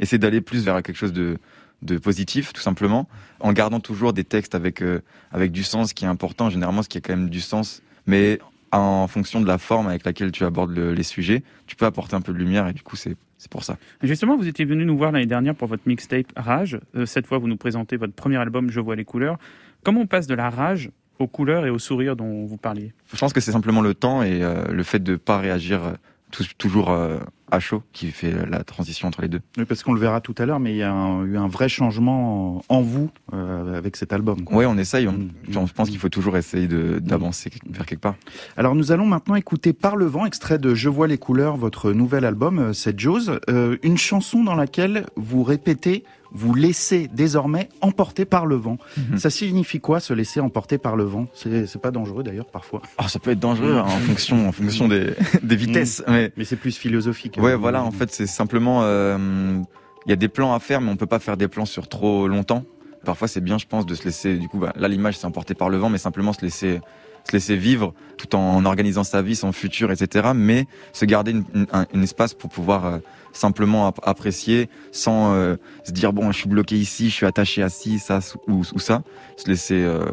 [0.00, 1.38] Et c'est d'aller plus vers quelque chose de,
[1.82, 3.08] de positif, tout simplement,
[3.38, 6.88] en gardant toujours des textes avec, euh, avec du sens qui est important, généralement, ce
[6.88, 7.80] qui a quand même du sens.
[8.06, 8.38] Mais
[8.72, 12.14] en fonction de la forme avec laquelle tu abordes le- les sujets, tu peux apporter
[12.14, 13.78] un peu de lumière et du coup, c'est c'est pour ça.
[14.02, 16.78] Justement, vous étiez venu nous voir l'année dernière pour votre mixtape Rage.
[16.94, 19.38] Euh, cette fois, vous nous présentez votre premier album Je vois les couleurs.
[19.82, 22.92] Comment on passe de la rage aux couleurs et au sourire dont vous parliez?
[23.12, 25.92] Je pense que c'est simplement le temps et euh, le fait de pas réagir euh,
[26.30, 27.18] tou- toujours euh,
[27.50, 29.40] à chaud qui fait la transition entre les deux.
[29.58, 31.48] Oui, parce qu'on le verra tout à l'heure, mais il y a un- eu un
[31.48, 34.38] vrai changement en vous euh, avec cet album.
[34.50, 35.08] Ouais, on essaye.
[35.08, 35.30] On, Mm.
[35.48, 38.14] je pense qu'il faut toujours essayer d'avancer vers quelque part.
[38.56, 41.92] Alors nous allons maintenant écouter Par le vent, extrait de Je vois les couleurs, votre
[41.92, 47.68] nouvel album, euh, c'est Jaws, euh, une chanson dans laquelle vous répétez, vous laissez désormais
[47.80, 48.78] emporter par le vent.
[48.96, 49.18] Mhm.
[49.18, 51.26] Ça signifie quoi, se laisser emporter par le vent?
[51.34, 52.82] C'est pas dangereux d'ailleurs parfois.
[52.98, 56.02] Oh, ça peut être dangereux hein, en fonction, en fonction des, des vitesses.
[56.08, 57.36] Mais, Mais c'est plus philosophique.
[57.40, 57.56] ouais, hein.
[57.56, 58.80] voilà, en fait, c'est simplement.
[58.84, 59.58] euh,
[60.06, 61.88] Il y a des plans à faire, mais on peut pas faire des plans sur
[61.88, 62.64] trop longtemps.
[63.04, 64.36] Parfois, c'est bien, je pense, de se laisser.
[64.36, 66.80] Du coup, bah, là, l'image, c'est emporté par le vent, mais simplement se laisser
[67.28, 70.30] se laisser vivre tout en organisant sa vie, son futur, etc.
[70.34, 72.98] Mais se garder une- un, espace pour pouvoir euh,
[73.34, 77.62] simplement ap- apprécier sans euh, se dire bon, je suis bloqué ici, je suis attaché
[77.62, 79.02] à ci, ça ou, ou ça.
[79.36, 80.06] Se laisser euh,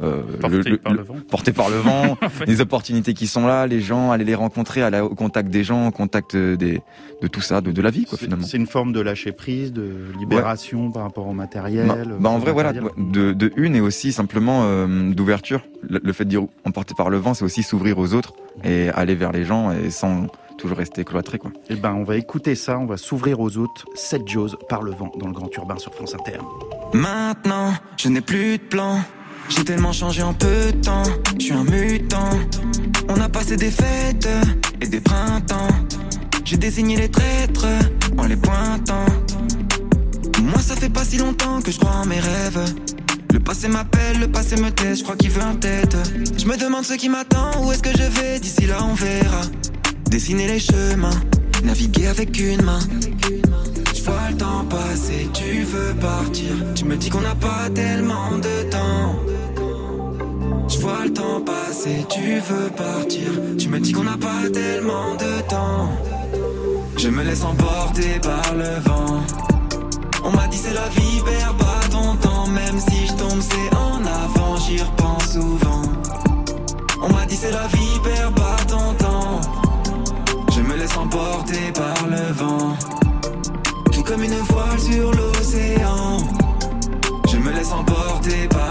[0.00, 1.16] euh, Porter par le vent.
[1.28, 2.46] porter par le vent, En fait.
[2.46, 5.88] les opportunités qui sont là, les gens, aller les rencontrer, aller au contact des gens,
[5.88, 6.80] au contact euh, des,
[7.20, 8.46] de tout ça, de, de la vie, quoi, finalement.
[8.46, 11.86] C'est une forme de lâcher prise, de libération par rapport au matériel.
[11.86, 15.62] Bah, bah, en au vrai, voilà, de, de une et aussi simplement euh, d'ouverture.
[15.88, 18.34] Le, le fait de dire emporté par le vent, c'est aussi s'ouvrir aux autres
[18.64, 20.26] et aller vers les gens et sans
[20.58, 21.52] toujours rester cloîtré, quoi.
[21.70, 23.84] Eh ben, on va écouter ça, on va s'ouvrir aux autres.
[23.94, 26.38] 7 Jaws par le vent dans le Grand Urbain sur France Inter.
[26.94, 28.98] Maintenant, je n'ai plus de plan.
[29.48, 31.02] J'ai tellement changé en peu de temps.
[31.38, 32.30] Je suis un mutant.
[33.08, 34.28] On a passé des fêtes
[34.80, 35.68] et des printemps.
[36.44, 37.66] J'ai désigné les traîtres
[38.16, 39.06] en les pointant.
[40.42, 42.74] Moi, ça fait pas si longtemps que je crois en mes rêves.
[43.32, 45.96] Le passé m'appelle, le passé me teste, je crois qu'il veut un tête.
[46.38, 49.42] Je me demande ce qui m'attend, où est-ce que je vais, d'ici là on verra.
[50.10, 51.20] Dessiner les chemins,
[51.64, 52.78] naviguer avec une main.
[53.94, 56.48] Je vois le temps passer, tu veux partir.
[56.74, 59.27] Tu me dis qu'on n'a pas tellement de temps.
[60.68, 63.28] Je vois le temps passer, tu veux partir.
[63.58, 65.88] Tu me dis qu'on n'a pas tellement de temps.
[66.96, 69.22] Je me laisse emporter par le vent.
[70.24, 72.46] On m'a dit c'est la vie, perds pas ton temps.
[72.48, 75.82] Même si je tombe, c'est en avant, j'y repense souvent.
[77.02, 79.40] On m'a dit c'est la vie, perds pas ton temps.
[80.54, 82.76] Je me laisse emporter par le vent.
[83.92, 86.18] Tout comme une voile sur l'océan.
[87.30, 88.67] Je me laisse emporter par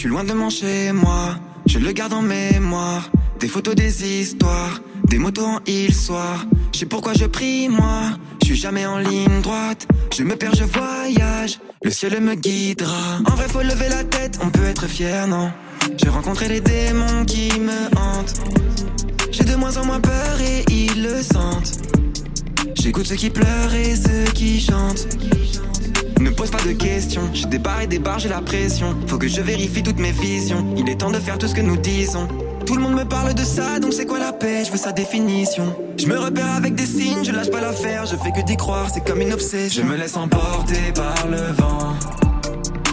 [0.00, 1.36] suis loin de mon chez moi,
[1.66, 3.10] je le garde en mémoire.
[3.38, 6.46] Des photos, des histoires, des motos en île soir.
[6.72, 8.04] Je sais pourquoi je prie moi,
[8.40, 9.86] je suis jamais en ligne droite.
[10.16, 13.18] Je me perds, je voyage, le ciel me guidera.
[13.26, 15.52] En vrai, faut lever la tête, on peut être fier, non?
[15.98, 18.40] J'ai rencontré les démons qui me hantent.
[19.30, 21.72] J'ai de moins en moins peur et ils le sentent.
[22.74, 25.08] J'écoute ceux qui pleurent et ceux qui chantent.
[26.20, 28.94] Ne pose pas de questions, j'ai des barres et des barres, j'ai la pression.
[29.06, 30.74] Faut que je vérifie toutes mes visions.
[30.76, 32.28] Il est temps de faire tout ce que nous disons.
[32.66, 34.62] Tout le monde me parle de ça, donc c'est quoi la paix?
[34.66, 35.74] Je veux sa définition.
[35.96, 38.88] Je me repère avec des signes, je lâche pas l'affaire, je fais que d'y croire,
[38.92, 39.82] c'est comme une obsession.
[39.82, 41.94] Je me laisse emporter par le vent.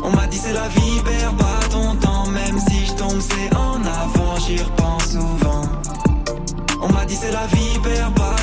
[0.03, 3.53] On m'a dit c'est la vie, perds pas ton temps, même si je tombe, c'est
[3.57, 5.63] en avant, j'y repense souvent.
[6.81, 8.36] On m'a dit c'est la vie, perds pas.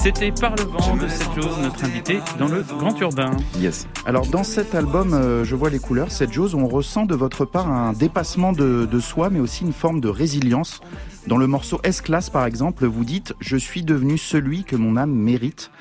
[0.00, 3.32] C'était Par le vent de cette chose, notre invité dans le Grand Urbain.
[3.58, 3.88] Yes.
[4.06, 7.44] Alors dans cet album, euh, je vois les couleurs, cette Jaws, on ressent de votre
[7.44, 10.80] part un dépassement de, de soi, mais aussi une forme de résilience.
[11.26, 15.12] Dans le morceau S-Class, par exemple, vous dites «Je suis devenu celui que mon âme
[15.12, 15.72] mérite».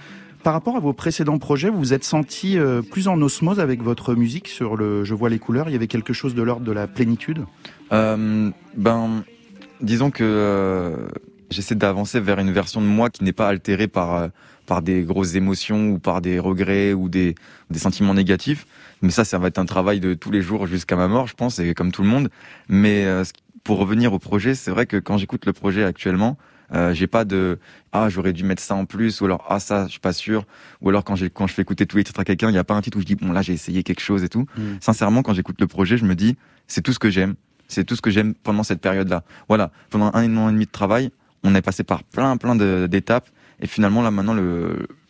[0.44, 3.84] Par rapport à vos précédents projets, vous vous êtes senti euh, plus en osmose avec
[3.84, 5.70] votre musique sur le Je vois les couleurs.
[5.70, 7.46] Il y avait quelque chose de l'ordre de la plénitude?
[7.92, 9.24] Euh, ben,
[9.82, 11.08] disons que euh,
[11.50, 14.28] j'essaie d'avancer vers une version de moi qui n'est pas altérée par euh,
[14.66, 17.36] par des grosses émotions ou par des regrets ou des
[17.70, 18.66] des sentiments négatifs.
[19.02, 21.36] Mais ça, ça va être un travail de tous les jours jusqu'à ma mort, je
[21.36, 22.30] pense, et comme tout le monde.
[22.68, 23.24] Mais euh,
[23.64, 26.38] pour revenir au projet, c'est vrai que quand j'écoute le projet actuellement,
[26.74, 27.60] euh, j'ai pas de
[27.94, 30.44] ah j'aurais dû mettre ça en plus ou alors ah ça je suis pas sûr
[30.82, 32.58] ou alors quand j'ai quand je fais écouter tous les titres à quelqu'un il y
[32.58, 34.46] a pas un titre où je dis bon là j'ai essayé quelque chose et tout
[34.58, 34.62] Mm.
[34.82, 36.36] sincèrement quand j'écoute le projet je me dis
[36.68, 37.36] c'est tout ce que j'aime
[37.70, 40.66] c'est tout ce que j'aime pendant cette période là voilà pendant un an et demi
[40.66, 41.10] de travail
[41.44, 42.56] on est passé par plein plein
[42.88, 43.30] d'étapes.
[43.60, 44.36] Et finalement là maintenant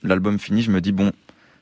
[0.04, 1.12] l'album fini je me dis bon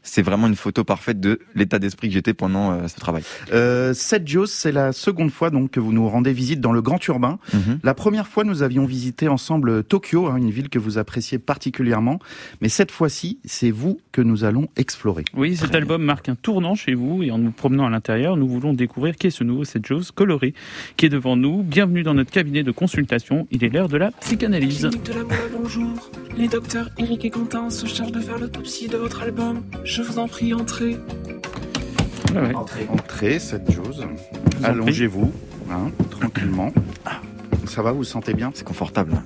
[0.06, 3.94] c'est vraiment une photo parfaite de l'état d'esprit que j'étais pendant euh, ce travail Euh,
[4.24, 7.40] Jaws, c'est la seconde fois donc que vous nous rendez visite dans le Grand Urbain.
[7.54, 7.80] Mhm.
[7.84, 12.20] La première fois, nous avions visité ensemble Tokyo, hein, une ville que vous appréciez particulièrement.
[12.62, 15.26] Mais cette fois-ci, c'est vous que nous allons explorer.
[15.36, 18.48] Oui, cet album marque un tournant chez vous et en nous promenant à l'intérieur, nous
[18.48, 20.54] voulons découvrir qui est ce nouveau cette chose coloré
[20.98, 21.64] qui est devant nous.
[21.64, 23.48] Bienvenue dans notre cabinet de consultation.
[23.52, 24.88] Il est l'heure de la psychanalyse.
[24.88, 26.12] Clinique de la Boule, bonjour.
[26.38, 29.64] Les docteurs Eric et Quentin se chargent de faire l'autopsie de votre album.
[29.84, 30.98] Je vous en prie, entrez.
[32.90, 34.04] Entrez, cette Jaws.
[34.64, 35.32] Allongez-vous,
[35.72, 36.74] hein, tranquillement.
[37.66, 38.52] Ça va, vous vous sentez bien?
[38.54, 39.22] C'est confortable.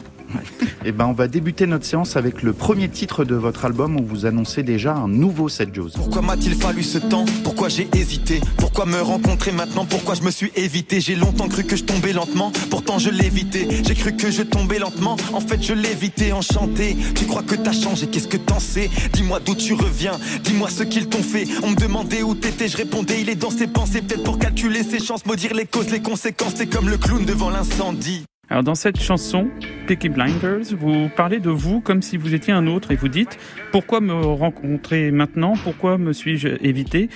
[0.86, 4.06] Eh ben, on va débuter notre séance avec le premier titre de votre album où
[4.06, 5.90] vous annoncez déjà un nouveau Set Jaws.
[5.96, 7.26] Pourquoi m'a-t-il fallu ce temps?
[7.44, 8.40] Pourquoi j'ai hésité?
[8.58, 9.86] Pourquoi me rencontrer maintenant?
[9.86, 11.02] Pourquoi je me suis évité?
[11.02, 13.68] J'ai longtemps cru que je tombais lentement, pourtant je l'évitais.
[13.86, 16.96] J'ai cru que je tombais lentement, en fait je l'évitais, enchanté.
[17.16, 18.90] Tu crois que t'as changé, qu'est-ce que t'en sais?
[19.14, 21.46] Dis-moi d'où tu reviens, dis-moi ce qu'ils t'ont fait.
[21.64, 24.84] On me demandait où t'étais, je répondais, il est dans ses pensées, peut-être pour calculer
[24.84, 26.54] ses chances, maudire les causes, les conséquences.
[26.56, 28.24] C'est comme le clown devant l'incendie.
[28.52, 29.48] Alors dans cette chanson,
[29.86, 33.38] Peaky Blinders, vous parlez de vous comme si vous étiez un autre et vous dites
[33.72, 35.54] pourquoi me rencontrer maintenant?
[35.64, 37.10] Pourquoi me suis-je évité?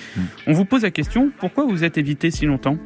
[0.46, 2.78] On vous pose la question pourquoi vous êtes évité si longtemps?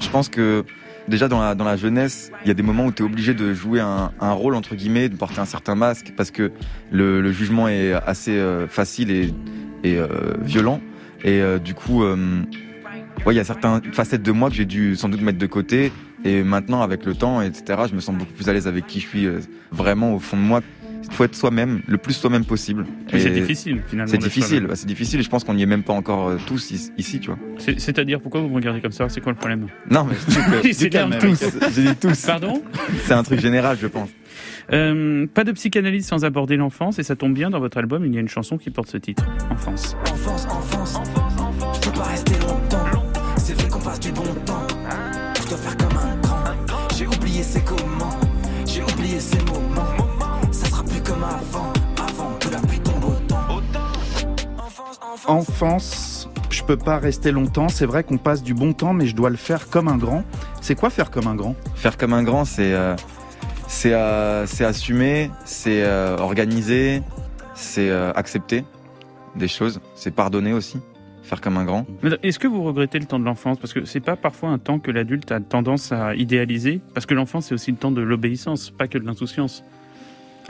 [0.00, 0.64] Je pense que
[1.06, 3.34] déjà dans la, dans la jeunesse, il y a des moments où tu es obligé
[3.34, 6.50] de jouer un, un rôle, entre guillemets, de porter un certain masque, parce que
[6.90, 9.32] le, le jugement est assez euh, facile et,
[9.84, 10.08] et euh,
[10.42, 10.80] violent.
[11.22, 12.02] Et euh, du coup,
[13.26, 15.46] ouais, il y a certaines facettes de moi que j'ai dû sans doute mettre de
[15.46, 15.92] côté.
[16.24, 19.00] Et maintenant, avec le temps, etc., je me sens beaucoup plus à l'aise avec qui
[19.00, 19.40] je suis euh,
[19.70, 20.60] vraiment au fond de moi.
[21.02, 22.84] Il faut être soi-même, le plus soi-même possible.
[23.10, 25.18] Mais c'est difficile, finalement, C'est difficile, bah, c'est difficile.
[25.20, 27.38] Et je pense qu'on n'y est même pas encore euh, tous ici, tu vois.
[27.58, 29.08] C'est- C'est-à-dire pourquoi vous me regardez comme ça?
[29.08, 29.66] C'est quoi le problème?
[29.90, 31.40] Non, mais s'énerve tous.
[31.74, 32.26] J'ai dit tous.
[32.26, 32.62] Pardon?
[33.06, 34.10] C'est un truc général, je pense.
[34.72, 38.14] Euh, pas de psychanalyse sans aborder l'enfance, et ça tombe bien, dans votre album, il
[38.14, 39.96] y a une chanson qui porte ce titre, Enfance.
[40.12, 41.19] Enfance, enfance, je
[55.26, 57.68] Enfance, je peux pas rester longtemps.
[57.68, 60.24] C'est vrai qu'on passe du bon temps, mais je dois le faire comme un grand.
[60.60, 61.54] C'est quoi faire comme un grand?
[61.74, 62.96] Faire comme un grand, c'est euh,
[63.68, 67.02] c'est euh, c'est assumer, c'est euh, organiser,
[67.54, 68.64] c'est euh, accepter
[69.36, 70.78] des choses, c'est pardonner aussi.
[71.22, 71.86] Faire comme un grand.
[72.24, 73.58] Est-ce que vous regrettez le temps de l'enfance?
[73.58, 76.80] Parce que c'est pas parfois un temps que l'adulte a tendance à idéaliser?
[76.92, 79.62] Parce que l'enfance, c'est aussi le temps de l'obéissance, pas que de l'insouciance.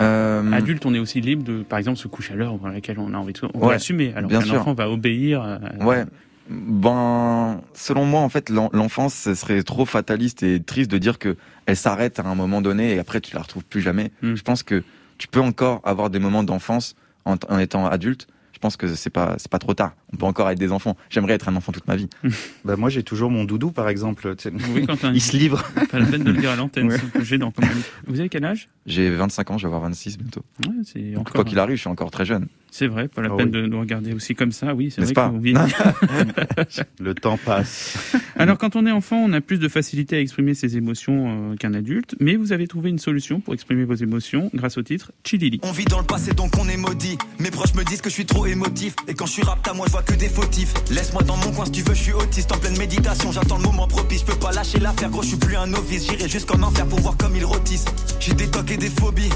[0.01, 2.99] Euh, Adulte, on est aussi libre de, par exemple, se coucher à l'heure dans laquelle
[2.99, 3.41] on a envie de.
[3.55, 4.13] On Ouais, va assumer.
[4.17, 4.61] Alors bien qu'un sûr.
[4.61, 5.43] enfant va obéir.
[5.43, 6.05] à- Ouais.
[6.49, 11.19] Ben, selon moi, en fait, l'en- l'enfance, ce serait trop fataliste et triste de dire
[11.19, 11.37] que
[11.67, 14.11] elle s'arrête à un moment donné et après tu la retrouves plus jamais.
[14.23, 14.35] Hmm.
[14.35, 14.83] Je pense que
[15.19, 18.27] tu peux encore avoir des moments d'enfance en, en étant adulte.
[18.61, 19.95] Je pense que c'est pas c'est pas trop tard.
[20.13, 20.95] On peut encore être des enfants.
[21.09, 22.11] J'aimerais être un enfant toute ma vie.
[22.67, 24.35] bah moi j'ai toujours mon doudou par exemple.
[24.75, 24.85] Oui.
[25.15, 25.65] Il se livre.
[25.91, 26.99] Pas la peine de le dire à l'antenne, Ouais.
[26.99, 27.81] c'est un peu gênant quand même.
[28.07, 28.69] Vous avez quel âge?
[28.85, 30.43] J'ai 25 ans, je vais avoir 26 bientôt.
[30.67, 32.49] Ouais, c'est Donc, encore- Quoi qu'il arrive, je suis encore très jeune.
[32.71, 33.63] C'est vrai, pas la Ah peine oui.
[33.63, 34.75] de nous regarder aussi comme ça.
[34.75, 35.33] Oui, c'est N'est-ce vrai pas.
[37.01, 38.15] Le temps passe.
[38.37, 41.57] Alors, quand on est enfant, on a plus de facilité à exprimer ses émotions euh,
[41.57, 45.11] qu'un adulte, mais vous avez trouvé une solution pour exprimer vos émotions grâce au titre
[45.25, 45.59] Chilili.
[45.65, 47.19] On vit dans le passé donc on est maudit.
[47.41, 48.95] Mes proches me disent que je suis trop émotif.
[49.09, 50.75] Et quand je suis rap, à moi je vois que des fautifs.
[50.91, 53.33] Laisse-moi dans mon coin si tu veux, je suis autiste en pleine méditation.
[53.33, 54.21] J'attends le moment propice.
[54.21, 56.09] Je peux pas lâcher l'affaire, gros, je suis plus un novice.
[56.09, 57.87] J'irai jusqu'en enfer pour voir comme ils rôtissent.
[58.19, 59.31] J'ai des tocs et des phobies.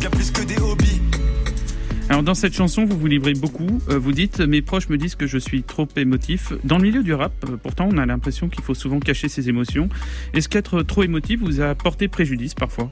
[0.00, 1.00] Bien plus que des hobbies.
[2.10, 3.80] Alors, dans cette chanson, vous vous livrez beaucoup.
[3.88, 6.52] Euh, vous dites Mes proches me disent que je suis trop émotif.
[6.62, 9.48] Dans le milieu du rap, euh, pourtant, on a l'impression qu'il faut souvent cacher ses
[9.48, 9.88] émotions.
[10.34, 12.90] Est-ce qu'être trop émotif vous a porté préjudice parfois?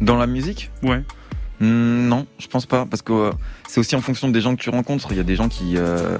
[0.00, 0.70] Dans la musique?
[0.82, 1.02] Ouais.
[1.60, 3.30] Hmm, Non, je pense pas, parce que euh,
[3.68, 5.08] c'est aussi en fonction des gens que tu rencontres.
[5.10, 6.18] Il y a des gens qui, euh,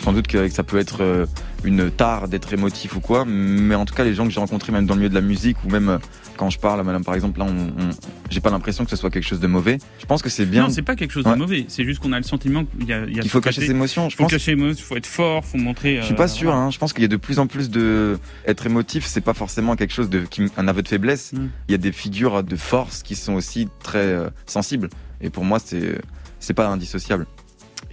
[0.00, 1.26] sans doute que ça peut être euh,
[1.64, 4.72] une tare d'être émotif ou quoi, mais en tout cas les gens que j'ai rencontrés
[4.72, 5.98] même dans le milieu de la musique ou même euh,
[6.36, 7.90] quand je parle, à madame par exemple, là, on, on-
[8.30, 9.78] j'ai pas l'impression que ce soit quelque chose de mauvais.
[10.00, 10.64] Je pense que c'est bien.
[10.64, 11.34] Non, c'est pas quelque chose Ouais.
[11.34, 11.66] de mauvais.
[11.68, 13.04] C'est juste qu'on a le sentiment qu'il y a.
[13.04, 14.32] Il y a Il faut cacher ses émotions, je Il faut pense.
[14.32, 15.98] cacher émotions, il faut être fort, faut montrer.
[16.00, 16.52] Je suis euh, pas sûr.
[16.54, 16.70] Hein.
[16.70, 19.04] Je pense qu'il y a de plus en plus de être émotif.
[19.06, 21.32] C'est pas forcément quelque chose de qui- un aveu de faiblesse.
[21.34, 21.46] Mm.
[21.68, 24.88] Il y a des figures de force qui sont aussi très euh, sensibles.
[25.20, 26.00] Et pour moi, c'est
[26.40, 27.26] c'est pas indissociable.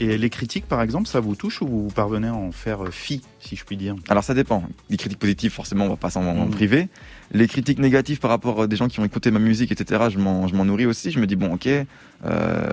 [0.01, 2.89] Et les critiques par exemple, ça vous touche ou vous parvenez à en faire euh,
[2.91, 3.95] fi, si je puis dire?
[4.07, 4.63] Alors ça dépend.
[4.89, 6.49] Les critiques positives, forcément, on va pas s'en en Mm.
[6.51, 6.87] priver.
[7.31, 10.05] Les critiques négatives par rapport à des gens qui ont écouté ma musique, etc.
[10.09, 11.11] Je m'en je m'en nourris aussi.
[11.11, 11.67] Je me dis bon, ok.
[11.67, 11.85] euh,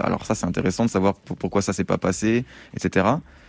[0.02, 3.06] alors ça, c'est intéressant de savoir pour- pourquoi ça s'est pas passé, etc.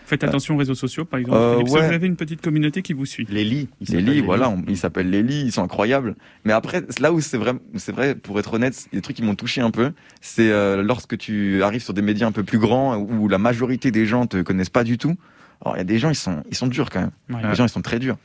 [0.07, 1.37] Faites attention aux réseaux sociaux, par exemple.
[1.37, 1.87] Euh, Philippe, ça, ouais.
[1.87, 3.27] vous avez une petite communauté qui vous suit.
[3.29, 3.67] Les lits.
[3.89, 6.15] Les lits, voilà, on- ils s'appellent les lits, ils sont incroyables.
[6.45, 9.01] Mais après, là où c'est vrai, c'est vrai, pour être honnête, il y a des
[9.01, 9.91] trucs qui m'ont touché un peu.
[10.21, 13.91] C'est euh, lorsque tu arrives sur des médias un peu plus grands où la majorité
[13.91, 15.15] des gens te connaissent pas du tout.
[15.63, 17.11] Alors il y a des gens, ils sont, ils sont durs quand même.
[17.29, 17.49] Ouais.
[17.49, 18.17] Les gens, ils sont très durs.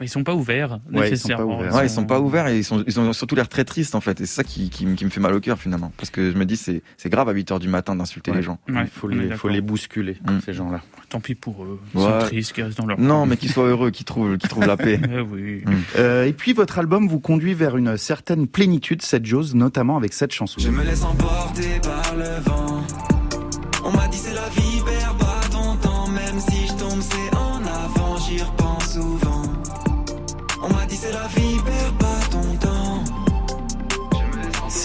[0.00, 1.58] Ils sont pas ouverts, Ouais, nécessairement.
[1.60, 4.00] Ouais, ils sont pas ouverts et ils sont, ils ont surtout l'air très tristes en
[4.02, 4.20] fait.
[4.20, 5.90] Et c'est ça qui, qui, me- qui me fait mal au cœur finalement.
[5.96, 8.36] Parce que je me dis, c'est, c'est grave à 8 heures du matin d'insulter Ouais.
[8.38, 8.58] les gens.
[8.68, 9.36] Il faut, les, d'accord.
[9.38, 10.38] faut les bousculer, Mm.
[10.44, 10.80] ces gens-là.
[11.08, 11.80] Tant pis pour eux.
[11.94, 12.04] Ils Ouais.
[12.20, 13.00] sont tristes, qu'ils restent dans leur.
[13.00, 13.26] Non, coin.
[13.26, 15.00] mais qu'ils soient heureux, qu'ils trouvent, qu'ils trouvent la paix.
[15.10, 15.62] Eh oui.
[15.64, 15.70] Mm.
[15.98, 20.12] Euh, et puis votre album vous conduit vers une certaine plénitude, cette Jose, notamment avec
[20.12, 20.60] cette chanson.
[20.60, 22.82] Je me laisse emporter par le vent.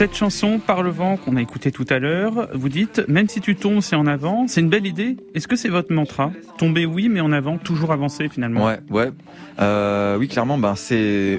[0.01, 3.39] Cette chanson, Par le vent, qu'on a écouté tout à l'heure, vous dites, même si
[3.39, 4.47] tu tombes, c'est en avant.
[4.47, 5.15] C'est une belle idée.
[5.35, 6.31] Est-ce que c'est votre mantra?
[6.57, 8.65] Tomber, oui, mais en avant, toujours avancer finalement.
[8.65, 9.11] Ouais, ouais.
[9.59, 10.73] Euh, oui, clairement, ben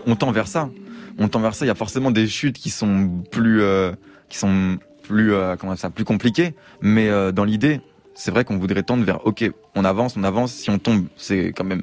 [0.07, 0.71] on tend vers ça.
[1.19, 1.65] On tend vers ça.
[1.65, 3.91] Il y a forcément des chutes qui sont plus, euh,
[4.29, 6.55] qui sont plus, euh, comment ça, plus compliquées.
[6.81, 7.81] Mais dans l'idée,
[8.15, 10.53] c'est vrai qu'on voudrait tendre vers, ok, on avance, on avance.
[10.53, 11.83] Si on tombe, c'est quand même,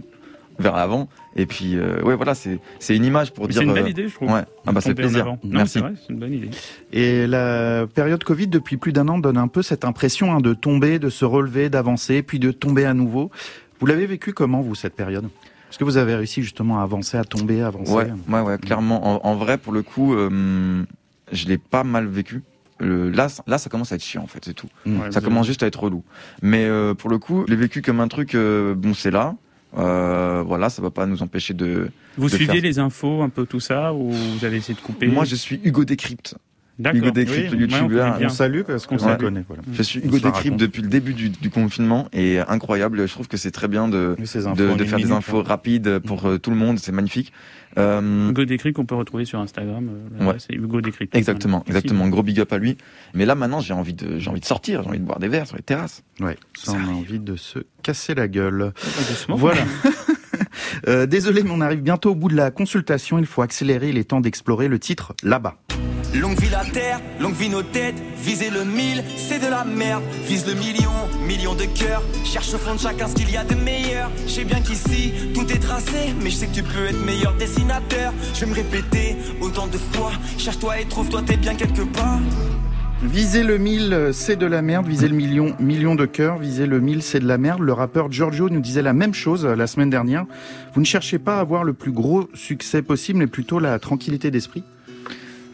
[0.60, 1.08] vers l'avant.
[1.36, 3.62] Et puis, euh, ouais, voilà, c'est c'est une image pour Mais dire.
[3.62, 4.32] c'est une belle euh, idée, je trouve.
[4.32, 5.26] Ouais, ah bah, c'est plaisir.
[5.26, 5.74] Non, Merci.
[5.74, 6.50] c'est vrai, c'est une bonne idée.
[6.92, 10.54] Et la période Covid depuis plus d'un an donne un peu cette impression hein, de
[10.54, 13.32] tomber, de se relever, d'avancer, puis de tomber à nouveau.
[13.80, 15.26] Vous l'avez vécu comment, vous, cette période?
[15.70, 17.94] Est-ce que vous avez réussi justement à avancer, à tomber, à avancer?
[17.94, 19.24] Ouais, ouais, ouais, clairement.
[19.24, 20.84] En, en vrai, pour le coup, euh,
[21.32, 22.44] je l'ai pas mal vécu.
[22.80, 24.68] Le- là, ça- là, ça commence à être chiant, en fait, c'est tout.
[24.86, 26.04] Ouais, ça commence juste à être relou.
[26.42, 29.36] Mais euh, pour le coup, je l'ai vécu comme un truc, euh, bon, c'est là.
[29.78, 31.90] Euh, voilà, ça va pas nous empêcher de.
[32.18, 35.08] Vous de faire- les infos, un peu tout ça, ou vous avez essayé de couper?
[35.08, 36.36] Moi, je suis Hugo Décrypte.
[36.80, 37.00] D'accord.
[37.02, 38.18] Hugo Décrypte, Oui, on youtubeur.
[38.18, 38.28] bien.
[38.28, 39.18] On salue parce qu'on Ouais.
[39.18, 39.44] connaît.
[39.48, 39.64] Voilà.
[39.72, 43.06] Je suis On Hugo Décrypte depuis le début du, du confinement et incroyable.
[43.06, 45.44] Je trouve que c'est très bien de, infos de, faire des infos hein.
[45.46, 46.80] rapides pour euh, tout le monde.
[46.80, 47.34] C'est magnifique.
[47.78, 49.90] Euh, Hugo Décrypte qu'on peut retrouver sur Instagram.
[50.22, 50.36] euh, Ouais.
[50.40, 51.16] C'est Hugo Décrypte.
[51.16, 51.80] Exactement, Voilà.
[51.80, 52.08] exactement.
[52.08, 52.78] Gros big up à lui.
[53.14, 55.28] Mais là, maintenant, j'ai envie de, j'ai envie de sortir, j'ai envie de boire des
[55.28, 56.04] verres sur les terrasses.
[56.22, 58.72] Ouais, ça, on a envie de se casser la gueule.
[59.10, 59.36] doucement.
[59.36, 59.62] Voilà.
[60.88, 63.20] Euh, désolé, mais on arrive bientôt au bout de la consultation.
[63.20, 63.90] Il faut accélérer.
[63.90, 65.56] Il est temps d'explorer le titre là-bas.
[66.16, 70.02] Longue vie la terre, longue vie nos têtes, viser le mille, c'est de la merde.
[70.26, 70.92] Vise le million,
[71.28, 74.10] million de cœurs, cherche au fond de chacun ce qu'il y a de meilleur.
[74.26, 77.36] Je sais bien qu'ici, tout est tracé, mais je sais que tu peux être meilleur
[77.36, 78.12] dessinateur.
[78.34, 82.20] Je vais me répéter autant de fois, cherche-toi et trouve-toi, t'es bien quelque part.
[83.02, 84.86] Viser le 1000, c'est de la merde.
[84.86, 86.38] Viser le million, million de cœurs.
[86.38, 87.62] Viser le 1000, c'est de la merde.
[87.62, 90.26] Le rappeur Giorgio nous disait la même chose euh, la semaine dernière.
[90.74, 94.32] Vous ne cherchez pas à avoir le plus gros succès possible, mais plutôt la tranquillité
[94.32, 94.64] d'esprit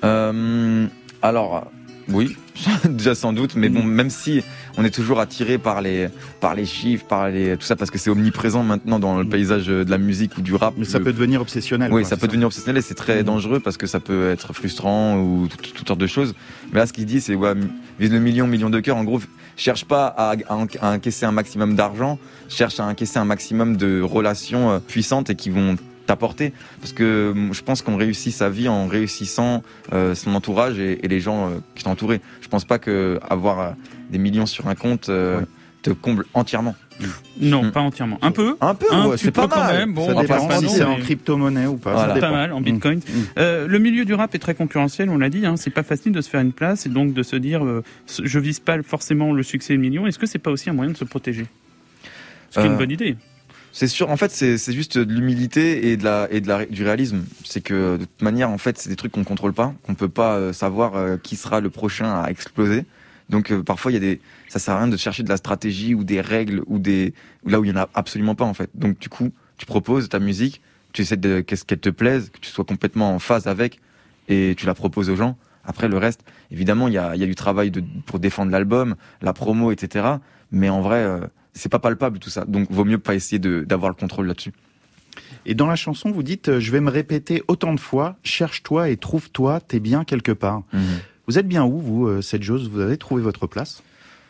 [0.03, 0.87] Euh,
[1.21, 1.71] alors,
[2.09, 2.35] oui,
[2.89, 4.43] déjà sans doute, mais bon, même si
[4.77, 6.07] on est toujours attiré par les,
[6.39, 9.67] par les chiffres, par les, tout ça, parce que c'est omniprésent maintenant dans le paysage
[9.67, 10.73] de la musique ou du rap.
[10.77, 11.91] Mais ça Le- peut devenir obsessionnel.
[11.91, 14.53] Oui, quoi, ça peut devenir obsessionnel et c'est très dangereux parce que ça peut être
[14.53, 16.33] frustrant ou tout- toutes sortes de choses.
[16.71, 17.53] Mais là, ce qu'il dit, c'est ouais,
[17.99, 18.97] vise le million, million de cœurs.
[18.97, 19.21] En gros,
[19.57, 24.71] cherche pas à, à encaisser un maximum d'argent, cherche à encaisser un maximum de relations
[24.71, 25.75] euh, puissantes et qui vont
[26.05, 26.53] t'apporter.
[26.81, 31.03] Parce que hum, je pense qu'on réussit sa vie en réussissant euh, son entourage et,
[31.03, 32.21] et les gens euh, qui sont entourés.
[32.41, 33.71] Je pense pas que avoir euh,
[34.09, 35.41] des millions sur un compte euh,
[35.81, 36.75] te comble entièrement.
[37.41, 38.17] Non, pas entièrement.
[38.21, 38.55] Un peu.
[38.61, 39.77] Un peu, ouais, c'est pas quand mal.
[39.79, 39.93] même.
[39.93, 41.91] Bon, Ça dépend pas si c'est en crypto-monnaie ou pas.
[41.91, 42.13] Voilà.
[42.15, 42.63] Ça Pas mal en Mm.
[42.63, 43.01] bitcoin.
[43.37, 45.45] Euh, le milieu du rap est très concurrentiel, on l'a dit.
[45.45, 47.83] Hein, c'est pas facile de se faire une place et donc de se dire, euh,
[48.23, 50.07] je vise pas forcément le succès et le million.
[50.07, 51.47] Est-ce que c'est pas aussi un moyen de se protéger?
[52.51, 53.17] Ce qui est Euh, une bonne idée.
[53.77, 56.85] C'est sûr, en fait, c'est juste de l'humilité et de la et de la du
[56.85, 57.25] réalisme.
[57.43, 60.07] C'est que de toute manière, en fait, c'est des trucs qu'on contrôle pas, qu'on peut
[60.07, 62.85] pas euh, savoir euh, qui sera le prochain à exploser.
[63.27, 65.35] Donc euh, parfois, il y a des, ça sert à rien de chercher de la
[65.35, 67.13] stratégie ou des règles ou des
[67.45, 68.69] là où il y en a absolument pas en fait.
[68.75, 70.61] Donc du coup, tu proposes ta musique,
[70.93, 73.81] tu essaies de qu'est-ce qu'elle te plaise, que tu sois complètement en phase avec
[74.29, 75.37] et tu la proposes aux gens.
[75.65, 78.95] Après le reste, évidemment, il y a, y a du travail de, pour défendre l'album,
[79.21, 80.15] la promo, etc.
[80.51, 81.19] Mais en vrai, euh,
[81.55, 82.45] c'est pas palpable tout ça.
[82.45, 84.51] Donc vaut mieux pas essayer d'avoir le contrôle là-dessus.
[85.45, 88.89] Et dans la chanson, vous dites euh, Je vais me répéter autant de fois, cherche-toi
[88.89, 90.63] et trouve-toi, t'es bien quelque part.
[91.27, 92.69] Vous êtes bien où, vous, euh, cette chose?
[92.69, 93.81] Vous avez trouvé votre place?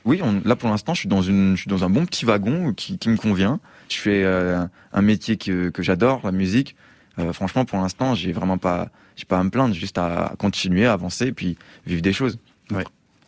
[0.05, 2.25] Oui, on- là pour l'instant, je suis dans une, je suis dans un bon petit
[2.25, 3.59] wagon qui, qui me convient.
[3.89, 4.63] Je fais euh,
[4.93, 6.75] un métier que, que j'adore, la musique.
[7.17, 10.85] Euh, franchement, pour l'instant, j'ai vraiment pas, j'ai pas à me plaindre, juste à continuer,
[10.85, 11.57] à avancer, et puis
[11.87, 12.37] vivre des choses.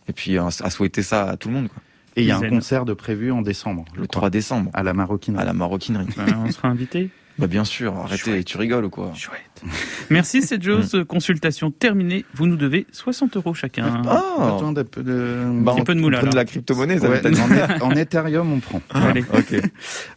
[0.09, 1.67] Et puis à, à souhaiter ça à tout le monde.
[1.69, 1.81] Quoi.
[2.17, 3.85] Et il y a un concert de prévu en décembre.
[3.93, 5.41] Le crois, 3 décembre, À la maroquinerie.
[5.41, 6.07] à la maroquinerie.
[6.17, 7.09] Euh, on sera invité.
[7.39, 9.13] Bah bien sûr, arrêtez, tu rigoles ou quoi
[10.11, 10.95] Merci, c'est Joe's.
[11.07, 12.25] Consultation terminée.
[12.35, 14.03] Vous nous devez 60 euros chacun.
[14.07, 14.51] Ah.
[14.53, 15.43] Besoin d'un peu de...
[15.63, 17.87] Bah, on- peu de moula, on prend de la crypto-monnaie, ça Ouais, va être- en,
[17.87, 18.81] en Ethereum, on prend.
[18.91, 19.23] Allez.
[19.33, 19.55] Ok.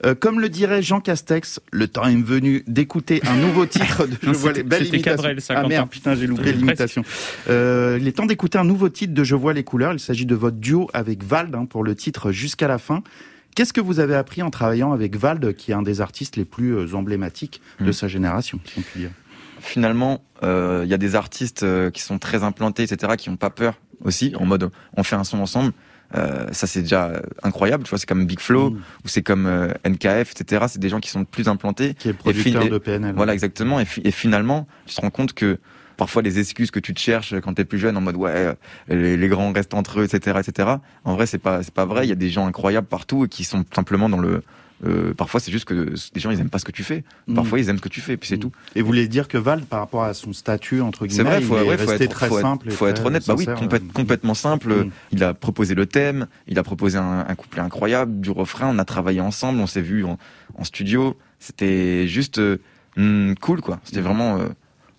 [0.04, 4.12] Euh, comme le dirait Jean Castex, le temps est venu d'écouter un nouveau titre de
[4.26, 4.90] Non, Je vois les belles.
[5.02, 7.02] Cabrel, ça, ah merde, putain, j'ai loupé l'imitation.
[7.48, 9.92] Euh, il est temps d'écouter un nouveau titre de Je vois les couleurs.
[9.94, 13.02] Il s'agit de votre duo avec Vald hein, pour le titre Jusqu'à la fin.
[13.54, 16.44] Qu'est-ce que vous avez appris en travaillant avec Vald, qui est un des artistes les
[16.44, 17.92] plus euh, emblématiques de Mm.
[17.92, 19.10] sa génération, si on peut dire?
[19.60, 23.36] Finalement, euh, il y a des artistes euh, qui sont très implantés, etc., qui ont
[23.36, 23.74] pas peur
[24.04, 25.72] aussi, en mode on fait un son ensemble.
[26.16, 28.74] Euh, ça c'est déjà incroyable, tu vois, c'est comme Big Flo Mm.
[29.04, 30.64] ou c'est comme euh, NKF, etc.
[30.68, 31.94] C'est des gens qui sont plus implantés.
[31.94, 33.14] Qui est producteur Et de PNL.
[33.14, 33.78] Voilà, exactement.
[33.80, 35.58] Et, et finalement, tu te rends compte que
[36.00, 38.54] parfois les excuses que tu te cherches quand t'es plus jeune, en mode ouais, euh,
[38.88, 40.76] les, les grands restent entre eux, etc., etc.
[41.04, 42.06] En vrai, c'est pas c'est pas vrai.
[42.06, 44.42] Il y a des gens incroyables partout et qui sont simplement dans le
[44.86, 47.04] euh, parfois, c'est juste que des gens, ils aiment pas ce que tu fais.
[47.26, 47.34] Mm.
[47.34, 48.50] Parfois, ils aiment ce que tu fais, puis c'est tout.
[48.74, 51.64] Et vous voulez dire que Vald, par rapport à son statut, entre C'est guillemets, vrai,
[51.66, 52.70] il est resté être, très faut simple.
[52.70, 53.26] faut être honnête.
[53.26, 54.72] Bah oui, complète- complètement simple.
[54.72, 54.90] Mm.
[55.12, 58.74] Il a proposé le thème, il a proposé un, un couplet incroyable, du refrain.
[58.74, 60.16] On a travaillé ensemble, on s'est vu en,
[60.54, 61.14] en studio.
[61.40, 63.80] C'était juste euh, cool, quoi.
[63.84, 64.48] C'était vraiment euh,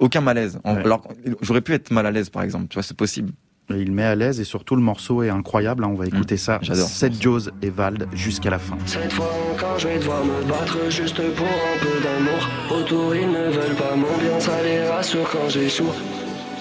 [0.02, 0.60] aucun malaise.
[0.66, 0.82] En- Ouais.
[0.84, 1.02] Alors,
[1.42, 2.66] j'aurais pu être mal à l'aise, par exemple.
[2.70, 3.32] Tu vois, c'est possible.
[3.74, 5.86] Et il met à l'aise et surtout le morceau est incroyable.
[5.86, 6.60] hein, On va écouter ça.
[6.62, 6.90] j'adore.
[6.90, 8.76] Seth Jones et Vald jusqu'à la fin.
[8.86, 12.50] Cette fois encore, je vais devoir me battre juste pour un peu d'amour.
[12.82, 15.86] Autour, ils ne veulent pas mon bien, ça les rassure quand j'échoue.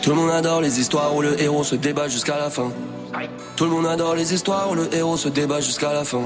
[0.03, 2.71] Tout le monde adore les histoires où le héros se débat jusqu'à la fin.
[3.57, 6.23] Tout le monde adore les histoires où le héros se débat jusqu'à la fin.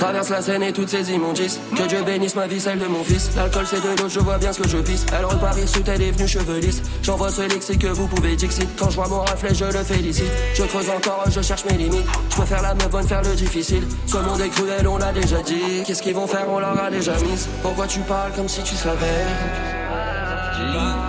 [0.00, 1.60] Traverse la scène et toutes ces immondices.
[1.76, 3.30] Que Dieu bénisse ma vie, celle de mon fils.
[3.36, 5.04] L'alcool c'est de l'eau, je vois bien ce que je pisse.
[5.16, 6.82] Elle repart sous elle est venue cheveux lisses.
[7.02, 8.68] J'envoie ce lexique que vous pouvez dixit.
[8.78, 10.32] Quand je vois mon reflet, je le félicite.
[10.54, 12.06] Je creuse encore, je cherche mes limites.
[12.30, 13.82] Je peux faire la meuf bonne, faire le difficile.
[14.06, 15.82] Ce monde est cruel, on l'a déjà dit.
[15.86, 17.46] Qu'est-ce qu'ils vont faire, on leur a déjà mis.
[17.62, 19.26] Pourquoi tu parles comme si tu savais?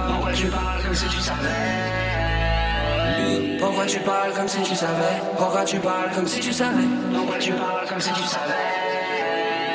[0.08, 2.01] Pourquoi tu parles comme si tu savais?
[3.60, 5.22] Pourquoi tu parles comme si tu savais?
[5.38, 6.88] Pourquoi tu parles comme si tu savais?
[7.14, 8.54] Pourquoi tu parles comme si tu savais?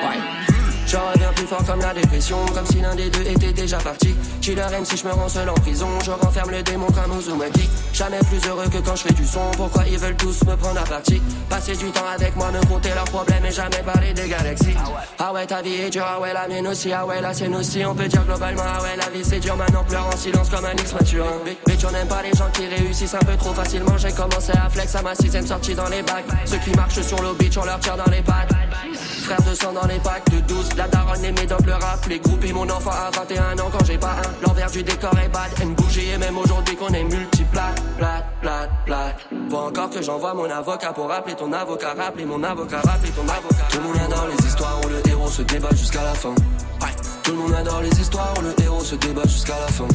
[0.03, 0.21] Ouais.
[1.13, 4.15] Reviens plus fort comme la dépression, comme si l'un des deux était déjà parti.
[4.41, 7.69] Killer si je me rends seul en prison, je renferme le démon comme Uzumaki.
[7.93, 10.81] Jamais plus heureux que quand je fais du son, pourquoi ils veulent tous me prendre
[10.81, 11.21] à partie?
[11.51, 14.77] Passer du temps avec moi, me compter leurs problèmes et jamais parler des galaxies.
[15.19, 17.55] Ah ouais, ta vie est dure, ah ouais, la mienne aussi, ah ouais, la sienne
[17.55, 17.85] aussi.
[17.85, 20.65] On peut dire globalement, ah ouais, la vie c'est dur, maintenant pleure en silence comme
[20.65, 21.27] un X mature.
[21.67, 23.99] Mais tu n'aimes pas les gens qui réussissent un peu trop facilement.
[23.99, 26.27] J'ai commencé à flex à ma sixième sortie dans les bacs.
[26.45, 28.53] Ceux qui marchent sur le beach, on leur tire dans les pattes.
[29.27, 32.07] Frère de sang dans les packs de 12 La daronne et mes dogs le rap
[32.09, 34.47] Les groupes et mon enfant à 21 ans quand j'ai pas un.
[34.47, 38.69] L'envers du décor est bad Une bougie et même aujourd'hui qu'on est multiplat Plat, plat,
[38.85, 39.17] plat.
[39.51, 43.23] Faut encore que j'envoie mon avocat pour rappeler ton avocat Rappeler mon avocat, rappeler ton
[43.23, 43.67] avocat.
[43.71, 46.35] Tout le monde adore les histoires où le héros se débat jusqu'à la fin.
[47.23, 49.89] Tout le monde adore les histoires où le héros se débat jusqu'à la fin.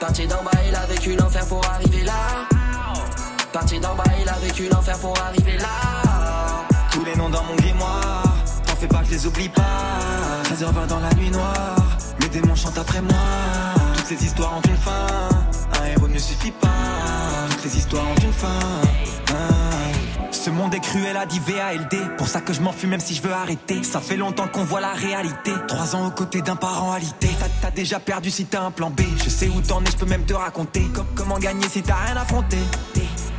[0.00, 2.12] Parti d'en bas, il a vécu l'enfer pour arriver là.
[3.52, 5.68] Parti d'en bas, il a vécu l'enfer pour arriver là.
[6.90, 8.23] Tous les noms dans mon grimoire,
[8.84, 9.62] fais pas que les oublie pas.
[10.44, 11.76] 13h20 dans la nuit noire,
[12.20, 13.14] mes démons chantent après moi.
[13.96, 15.06] Toutes ces histoires ont une fin,
[15.82, 16.68] un héros ne suffit pas.
[17.50, 18.48] Toutes les histoires ont une fin.
[19.30, 19.92] hein.
[20.32, 23.22] Ce monde est cruel a dit VALD Pour ça que je m'enfuis même si je
[23.22, 26.92] veux arrêter Ça fait longtemps qu'on voit la réalité Trois ans aux côtés d'un parent
[26.92, 29.90] alité T'as- T'as déjà perdu si t'as un plan B Je sais où t'en es,
[29.90, 32.58] je peux même te raconter Com- Comment gagner si t'as rien affronté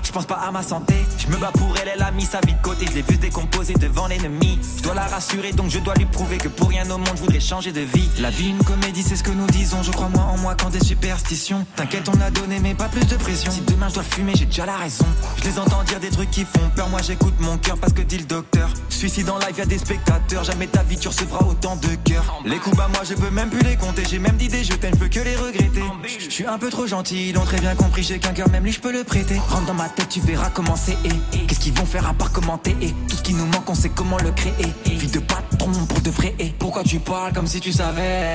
[0.06, 2.40] je pense pas à ma santé, je me bats pour elle, elle a mis sa
[2.42, 4.60] vie de côté, je l'ai vu se décomposer devant l'ennemi.
[4.78, 7.22] Je dois la rassurer donc je dois lui prouver que pour rien au monde je
[7.22, 8.08] voudrais changer de vie.
[8.20, 10.70] La vie une comédie, c'est ce que nous disons, je crois moins en moi qu'en
[10.70, 11.66] des superstitions.
[11.76, 13.52] T'inquiète, on a donné mais pas plus de pression.
[13.52, 15.06] Si demain je dois fumer, j'ai déjà la raison.
[15.38, 18.02] Je les entends dire des trucs qui font peur, moi j'écoute mon cœur parce que
[18.02, 18.70] dit le docteur.
[18.90, 22.42] Suicide en live, y'a des spectateurs, jamais ta vie tu recevras autant de cœur.
[22.46, 24.94] Les coups bas, moi je peux même plus les compter, j'ai même d'idées, je t'aime,
[24.94, 25.84] je peux que les regretter.
[26.20, 28.64] Je suis un peu trop gentil, ils l'ont très bien compris, j'ai qu'un cœur, même
[28.64, 29.40] lui je peux le prêter.
[29.50, 32.32] Rentre dans ma tête, tu verras comment c'est et qu'est-ce qu'ils vont faire à part
[32.32, 34.74] commenter et tout ce qui nous manque, on sait comment le créer.
[34.86, 38.32] Vie de patron pour de vrai et pourquoi tu parles comme si tu savais?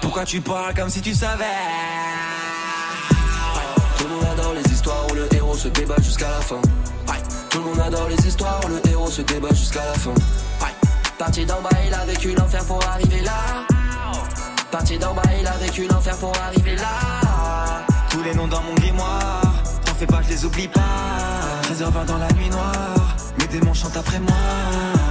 [0.00, 1.44] Pourquoi tu parles comme si tu savais?
[3.98, 6.60] Tout le monde adore les histoires où le héros se débat jusqu'à la fin.
[7.50, 10.14] Tout le monde adore les histoires où le héros se débat jusqu'à la fin.
[11.18, 13.66] Parti d'en bas, il a vécu l'enfer pour arriver là.
[14.70, 17.84] Parti d'en bas, il a vécu l'enfer pour arriver là.
[18.08, 19.41] Tous les noms dans mon grimoire,
[20.02, 20.80] fais pas, je les oublie pas.
[21.62, 24.32] 13h20 dans la nuit noire, mes démons chantent après moi.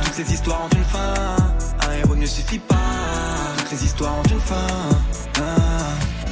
[0.03, 1.13] Toutes ces histoires ont une fin,
[1.87, 2.75] un héros ne suffit pas.
[3.57, 4.67] Toutes les histoires ont une fin.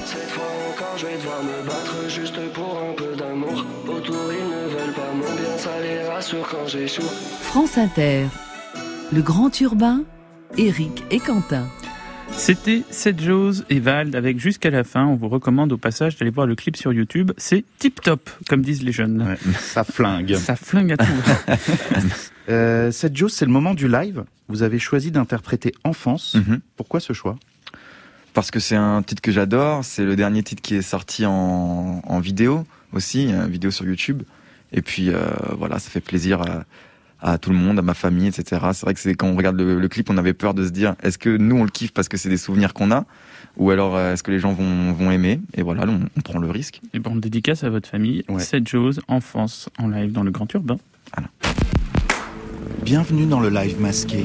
[0.06, 3.66] Cette fois encore, je vais devoir me battre juste pour un peu d'amour.
[3.88, 7.10] Autour, ils ne veulent pas mon bien, ça les rassure quand j'échoue.
[7.42, 8.28] France Inter.
[9.12, 10.02] Le grand urbain,
[10.58, 11.66] Eric et Quentin.
[12.38, 15.06] C'était Seth Jones et Vald avec jusqu'à la fin.
[15.06, 17.32] On vous recommande au passage d'aller voir le clip sur YouTube.
[17.38, 19.36] C'est tip top, comme disent les jeunes.
[19.60, 20.36] ça flingue.
[20.36, 21.06] Ça flingue à tout.
[22.50, 24.24] Euh, Seth Jones, c'est le moment du live.
[24.48, 26.36] Vous avez choisi d'interpréter Enfance.
[26.78, 27.38] Pourquoi ce choix?
[28.34, 29.86] Parce que c'est un titre que j'adore.
[29.86, 34.24] C'est le dernier titre qui est sorti en, en vidéo aussi, une vidéo sur YouTube.
[34.72, 35.28] Et puis euh,
[35.60, 36.64] voilà, ça fait plaisir à,
[37.22, 38.62] à tout le monde, à ma famille, etc.
[38.74, 40.72] C'est vrai que c'est quand on regarde le, le clip, on avait peur de se
[40.72, 43.06] dire est-ce que nous on le kiffe parce que c'est des souvenirs qu'on a,
[43.58, 45.42] ou alors euh, est-ce que les gens vont, vont aimer?
[45.56, 46.82] Et voilà, on, on prend le risque.
[46.94, 48.24] Et bon, dédicace à votre famille.
[48.38, 50.78] Seth Jones, enfance en live dans le Grand Urbain.
[52.84, 54.24] Bienvenue dans le live masqué.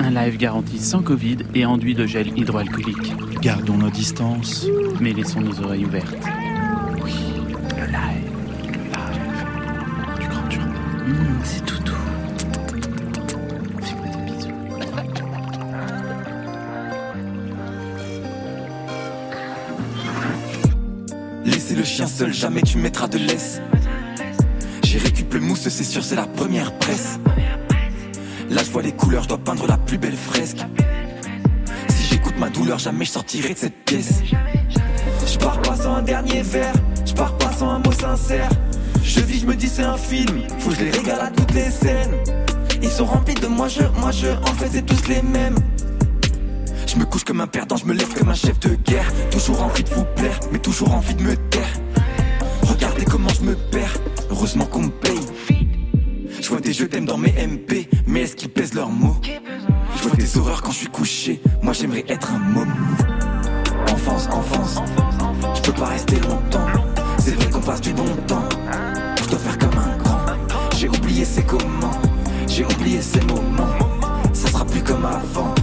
[0.00, 3.14] Un live garanti sans Covid et enduit de gel hydroalcoolique.
[3.40, 4.66] Gardons nos distances.
[5.00, 6.26] Mais laissons nos oreilles ouvertes.
[21.96, 23.62] Chien seul, jamais tu mettras de laisse.
[24.82, 27.18] J'ai récupéré le mousse, c'est sûr, c'est la première presse.
[28.50, 30.58] Là, je vois les couleurs, dois peindre la plus belle fresque.
[31.88, 34.20] Si j'écoute ma douleur, jamais je sortirai de cette pièce.
[35.26, 36.74] Je pars pas sans un dernier verre,
[37.06, 38.50] je pars pas sans un mot sincère.
[39.02, 41.54] Je vis, je me dis c'est un film, faut que je les régale à toutes
[41.54, 42.12] les scènes.
[42.82, 45.56] Ils sont remplis de moi, je, moi, je, en fait c'est tous les mêmes.
[46.86, 49.10] Je me couche comme un perdant, je me lève comme un chef de guerre.
[49.30, 51.75] Toujours envie de vous plaire, mais toujours envie de me taire.
[52.76, 53.96] Regardez comment je me perds,
[54.30, 55.18] heureusement qu'on me paye.
[56.42, 59.16] Je vois des je t'aime dans mes MP, mais est-ce qu'ils pèsent leurs mots?
[59.96, 62.74] Je vois des horreurs quand je suis couché, moi j'aimerais être un môme.
[63.90, 64.76] Enfance, enfance,
[65.54, 66.66] je peux pas rester longtemps.
[67.18, 68.46] C'est vrai qu'on passe du bon temps,
[69.22, 70.18] je dois faire comme un grand.
[70.76, 71.98] J'ai oublié ces comment,
[72.46, 73.74] j'ai oublié ces moments.
[74.34, 75.54] Ça sera plus comme avant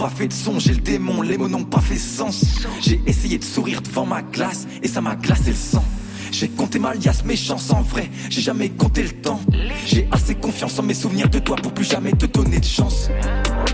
[0.00, 2.42] pas fait de son, j'ai le démon, les mots n'ont pas fait sens.
[2.80, 5.84] J'ai essayé de sourire devant ma glace, et ça m'a glacé le sang.
[6.32, 9.40] J'ai compté ma liasse, mes chances en vrai, j'ai jamais compté le temps.
[9.84, 13.10] J'ai assez confiance en mes souvenirs de toi pour plus jamais te donner de chance.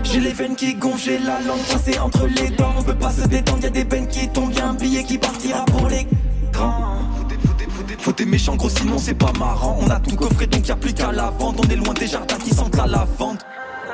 [0.03, 2.73] J'ai les veines qui gonflent, j'ai la langue coincée entre les dents.
[2.77, 5.05] On peut pas se détendre, y a des peines qui tombent, y a un billet
[5.05, 6.05] qui partira pour les
[6.51, 6.97] grands.
[7.99, 10.75] Faut des méchants gros sinon c'est pas marrant On a tout coffré donc y a
[10.75, 13.39] plus qu'à la vente On est loin des jardins qui sentent la lavande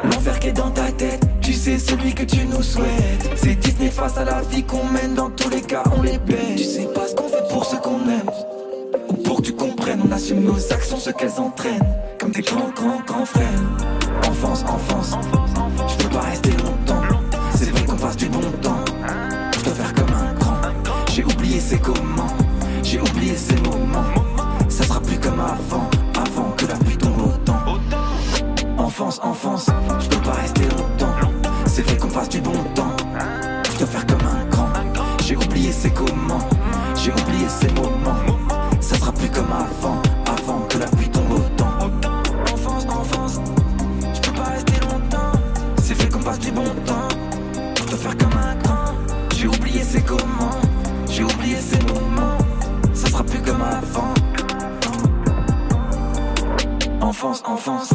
[0.04, 3.30] L'enfer qui est dans ta tête, tu sais celui que tu nous souhaites.
[3.36, 6.58] C'est Disney face à la vie qu'on mène Dans tous les cas on les baisse
[6.58, 8.30] Tu sais pas ce qu'on fait pour ce qu'on aime.
[9.10, 11.88] Ou pour que tu comprennes On assume nos actions, ce qu'elles entraînent.
[12.20, 13.62] Comme des grands grands grands frères.
[14.30, 15.18] Enfance, enfance,
[15.88, 17.04] je peux pas rester longtemps.
[17.56, 18.84] C'est vrai qu'on passe du bon temps.
[19.58, 20.62] Je dois faire comme un grand.
[21.12, 22.28] J'ai oublié c'est comment
[22.84, 24.04] j'ai oublié ces moments.
[24.70, 25.90] Ça sera plus comme avant
[28.94, 29.66] Enfance, enfance,
[30.02, 31.16] je peux pas rester longtemps.
[31.66, 32.96] C'est vrai qu'on passe du bon temps.
[33.72, 34.70] Je dois faire comme un grand.
[35.26, 36.48] J'ai oublié ces comment.
[36.96, 38.22] J'ai oublié ces moments.
[38.82, 41.90] Ça sera plus comme avant, avant que la pluie tombe autant.
[42.54, 43.42] Enfance, enfance,
[44.14, 45.40] je peux pas rester longtemps.
[45.82, 47.08] C'est vrai qu'on passe du bon temps.
[47.76, 48.94] Je dois faire comme un grand.
[49.36, 50.62] J'ai oublié ces comment.
[51.10, 52.38] J'ai oublié ces moments
[52.94, 54.14] ça sera plus comme avant.
[57.02, 57.93] Enfance, enfance.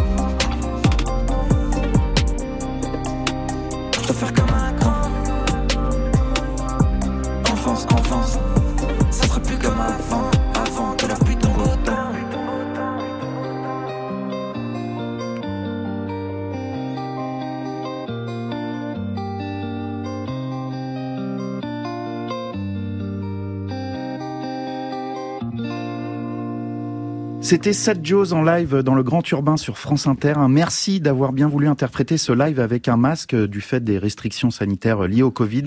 [27.48, 30.34] C'était Seth Joes en live dans le Grand Urbain sur France Inter.
[30.36, 34.50] Un merci d'avoir bien voulu interpréter ce live avec un masque du fait des restrictions
[34.50, 35.64] sanitaires liées au Covid.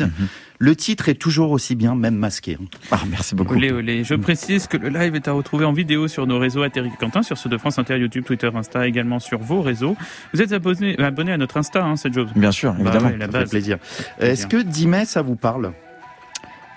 [0.59, 2.59] Le titre est toujours aussi bien, même masqué.
[2.91, 3.55] Ah, merci beaucoup.
[3.55, 4.03] Olé, olé.
[4.03, 7.23] Je précise que le live est à retrouver en vidéo sur nos réseaux Atterri Quentin,
[7.23, 9.97] sur ceux de France Inter, YouTube, Twitter, Insta, également sur vos réseaux.
[10.35, 13.07] Vous êtes abonné, abonné à notre Insta, hein, Joes Bien sûr, Bah évidemment.
[13.07, 13.79] ouais, la Ça fait plaisir.
[14.19, 15.73] Est-ce que 10 mai, ça vous parle?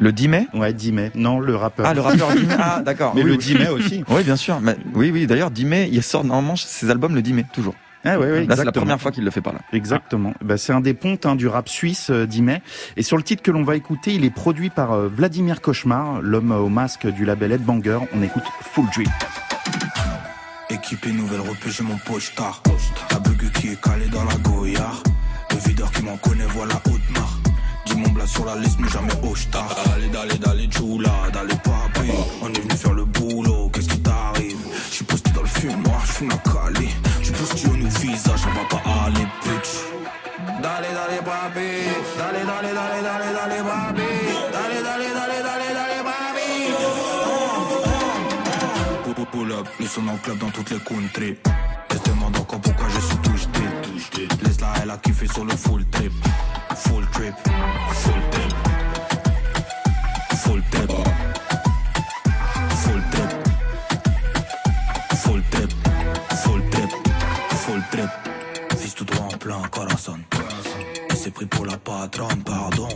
[0.01, 0.47] Le 10 mai?
[0.55, 1.11] Ouais, 10 mai.
[1.15, 1.87] Non, le rappeur.
[1.87, 2.55] Ah, le rappeur 10 mai.
[2.59, 3.13] Ah, d'accord.
[3.15, 3.39] Mais Oui, le oui.
[3.39, 4.05] 10 mai aussi.
[4.09, 4.61] Oui, bien sûr.
[4.61, 5.27] Mais, oui, oui.
[5.27, 7.75] D'ailleurs, 10 mai, il sort normalement ses albums le 10 mai, toujours.
[8.07, 8.73] Ah ouais, ouais, Là, c'est la exactement.
[8.83, 9.61] première fois qu'il le fait par là.
[9.73, 10.35] Exactement.
[10.43, 12.63] Bah, c'est un des pontes hein, du rap suisse euh, 10 mai.
[12.99, 16.21] Et sur le titre que l'on va écouter, il est produit par euh, Vladimir Cauchemar,
[16.21, 18.01] l'homme au masque du label Headbanger.
[18.15, 19.09] On écoute Full Drip.
[20.71, 22.63] Équipé nouvelle repêche, j'ai mon poche tard.
[23.11, 25.03] La bugue qui est calé dans la goyard.
[25.51, 27.24] Le videur qui m'en connaît, voilà Audemars.
[27.97, 29.69] Mon blas sur la liste, mais jamais au star.
[29.95, 32.11] Allez, d'aller, d'aller, choula, d'aller papi.
[32.43, 34.57] On est venu faire le boulot, qu'est-ce qui t'arrive?
[34.91, 36.89] Je suis posté dans le fumoir, je suis Cali.
[37.21, 39.71] Je suis posté au nouveau visage, on va pas aller, bitch.
[40.61, 41.69] D'aller, d'aller, papi.
[42.19, 44.11] D'aller, d'aller, d'aller, d'aller, d'aller, papi.
[44.53, 46.51] D'aller, d'aller, d'aller, d'aller, d'aller, papi.
[49.33, 51.37] Pull, up, le son en club dans toutes les countries.
[54.43, 56.13] Laisse-la, elle a kiffé sur le full trip.
[56.77, 57.35] Full trip,
[57.93, 58.55] full trip.
[60.37, 60.91] Full trip.
[62.83, 63.31] Full trip.
[65.17, 65.73] Full trip.
[66.37, 66.91] Full trip.
[67.51, 68.11] Full trip.
[68.79, 70.19] Fils tout droit en plein Corazon.
[71.11, 72.89] Et c'est pris pour la patronne, pardon.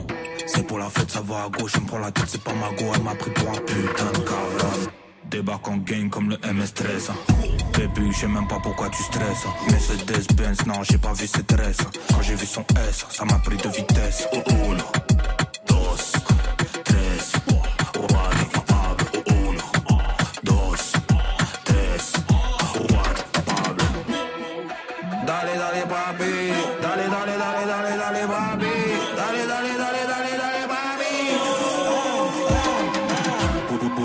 [0.47, 1.73] C'est pour la fête, ça va à gauche.
[1.75, 2.93] Je me prends la tête, c'est pas ma go.
[2.95, 4.91] Elle m'a pris pour un putain de cabron.
[5.31, 7.11] Débarque en gang comme le MS-13.
[7.79, 9.47] Baby, je sais même pas pourquoi tu stresses.
[9.71, 11.79] Mercedes-Benz, non, j'ai pas vu ses tresses.
[12.09, 14.27] Quand j'ai vu son S, ça m'a pris de vitesse.
[14.33, 14.53] Oh, oh.
[15.71, 15.77] Oh,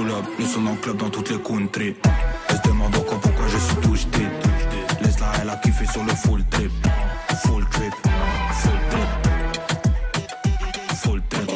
[0.06, 1.96] oh, son en club dans toutes les countries.
[5.92, 6.72] Sur le full trip.
[7.46, 7.94] Full trip,
[8.52, 9.10] full trip.
[10.96, 11.52] Full trip.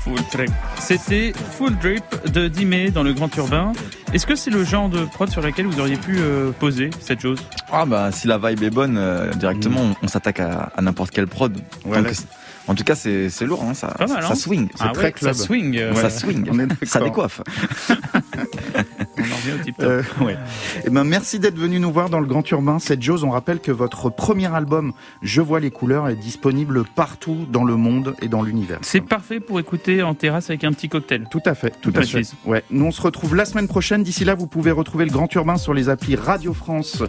[0.00, 0.50] Full Trip.
[0.78, 3.72] C'était Full Drip de 10 mai dans le Grand Urbain.
[4.12, 7.20] Est-ce que c'est le genre de prod sur laquelle vous auriez pu euh, poser cette
[7.20, 7.40] chose?
[7.72, 11.10] Ah bah si la vibe est bonne, euh, directement on, on s'attaque à, à n'importe
[11.10, 11.56] quelle prod.
[11.84, 12.12] Ouais, Donc,
[12.68, 14.68] en tout cas c'est c'est lourd, hein, ça, Pas mal, ça hein swing.
[14.74, 15.32] Ah C'est ouais, très club.
[15.34, 16.48] ça swing, euh, ça swing.
[16.52, 16.88] On est d'accord.
[16.88, 17.40] ça décoiffe.
[19.28, 19.86] On en revient au tip top.
[19.86, 20.36] Euh, ouais.
[20.84, 22.78] Eh ben, merci d'être venu nous voir dans le Grand Urbain.
[22.78, 23.24] C'est Jose.
[23.24, 27.76] On rappelle que votre premier album, Je vois les couleurs, est disponible partout dans le
[27.76, 28.78] monde et dans l'univers.
[28.82, 31.24] C'est parfait pour écouter en terrasse avec un petit cocktail.
[31.30, 32.06] Tout à fait, tout à fait.
[32.22, 32.34] cheese.
[32.44, 32.62] Ouais.
[32.70, 34.02] Nous, on se retrouve la semaine prochaine.
[34.02, 37.02] D'ici là, vous pouvez retrouver le Grand Urbain sur les applis Radio France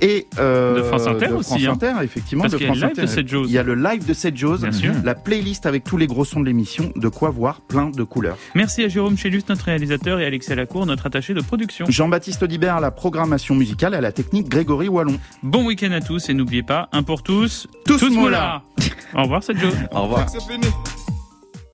[0.00, 1.72] et euh, De France Inter de aussi, France hein.
[1.72, 2.42] Inter, effectivement.
[2.42, 3.06] Parce de qu'il y a le France live de.
[3.06, 3.48] Seth Jose.
[3.48, 4.92] Il y a le live de cette Jose, Bien sûr.
[5.04, 6.92] la playlist avec tous les gros sons de l'émission.
[6.96, 8.36] De quoi voir plein de couleurs.
[8.54, 11.61] Merci à Jérôme Chélus, notre réalisateur, et Alexia Lacour, notre attaché de production.
[11.88, 15.18] Jean-Baptiste Audibert à la programmation musicale, à la technique Grégory Wallon.
[15.42, 18.16] Bon week-end à tous et n'oubliez pas, un pour tous, Tous tous.
[19.14, 19.74] Au revoir, c'est Joe.
[19.92, 20.26] Au revoir.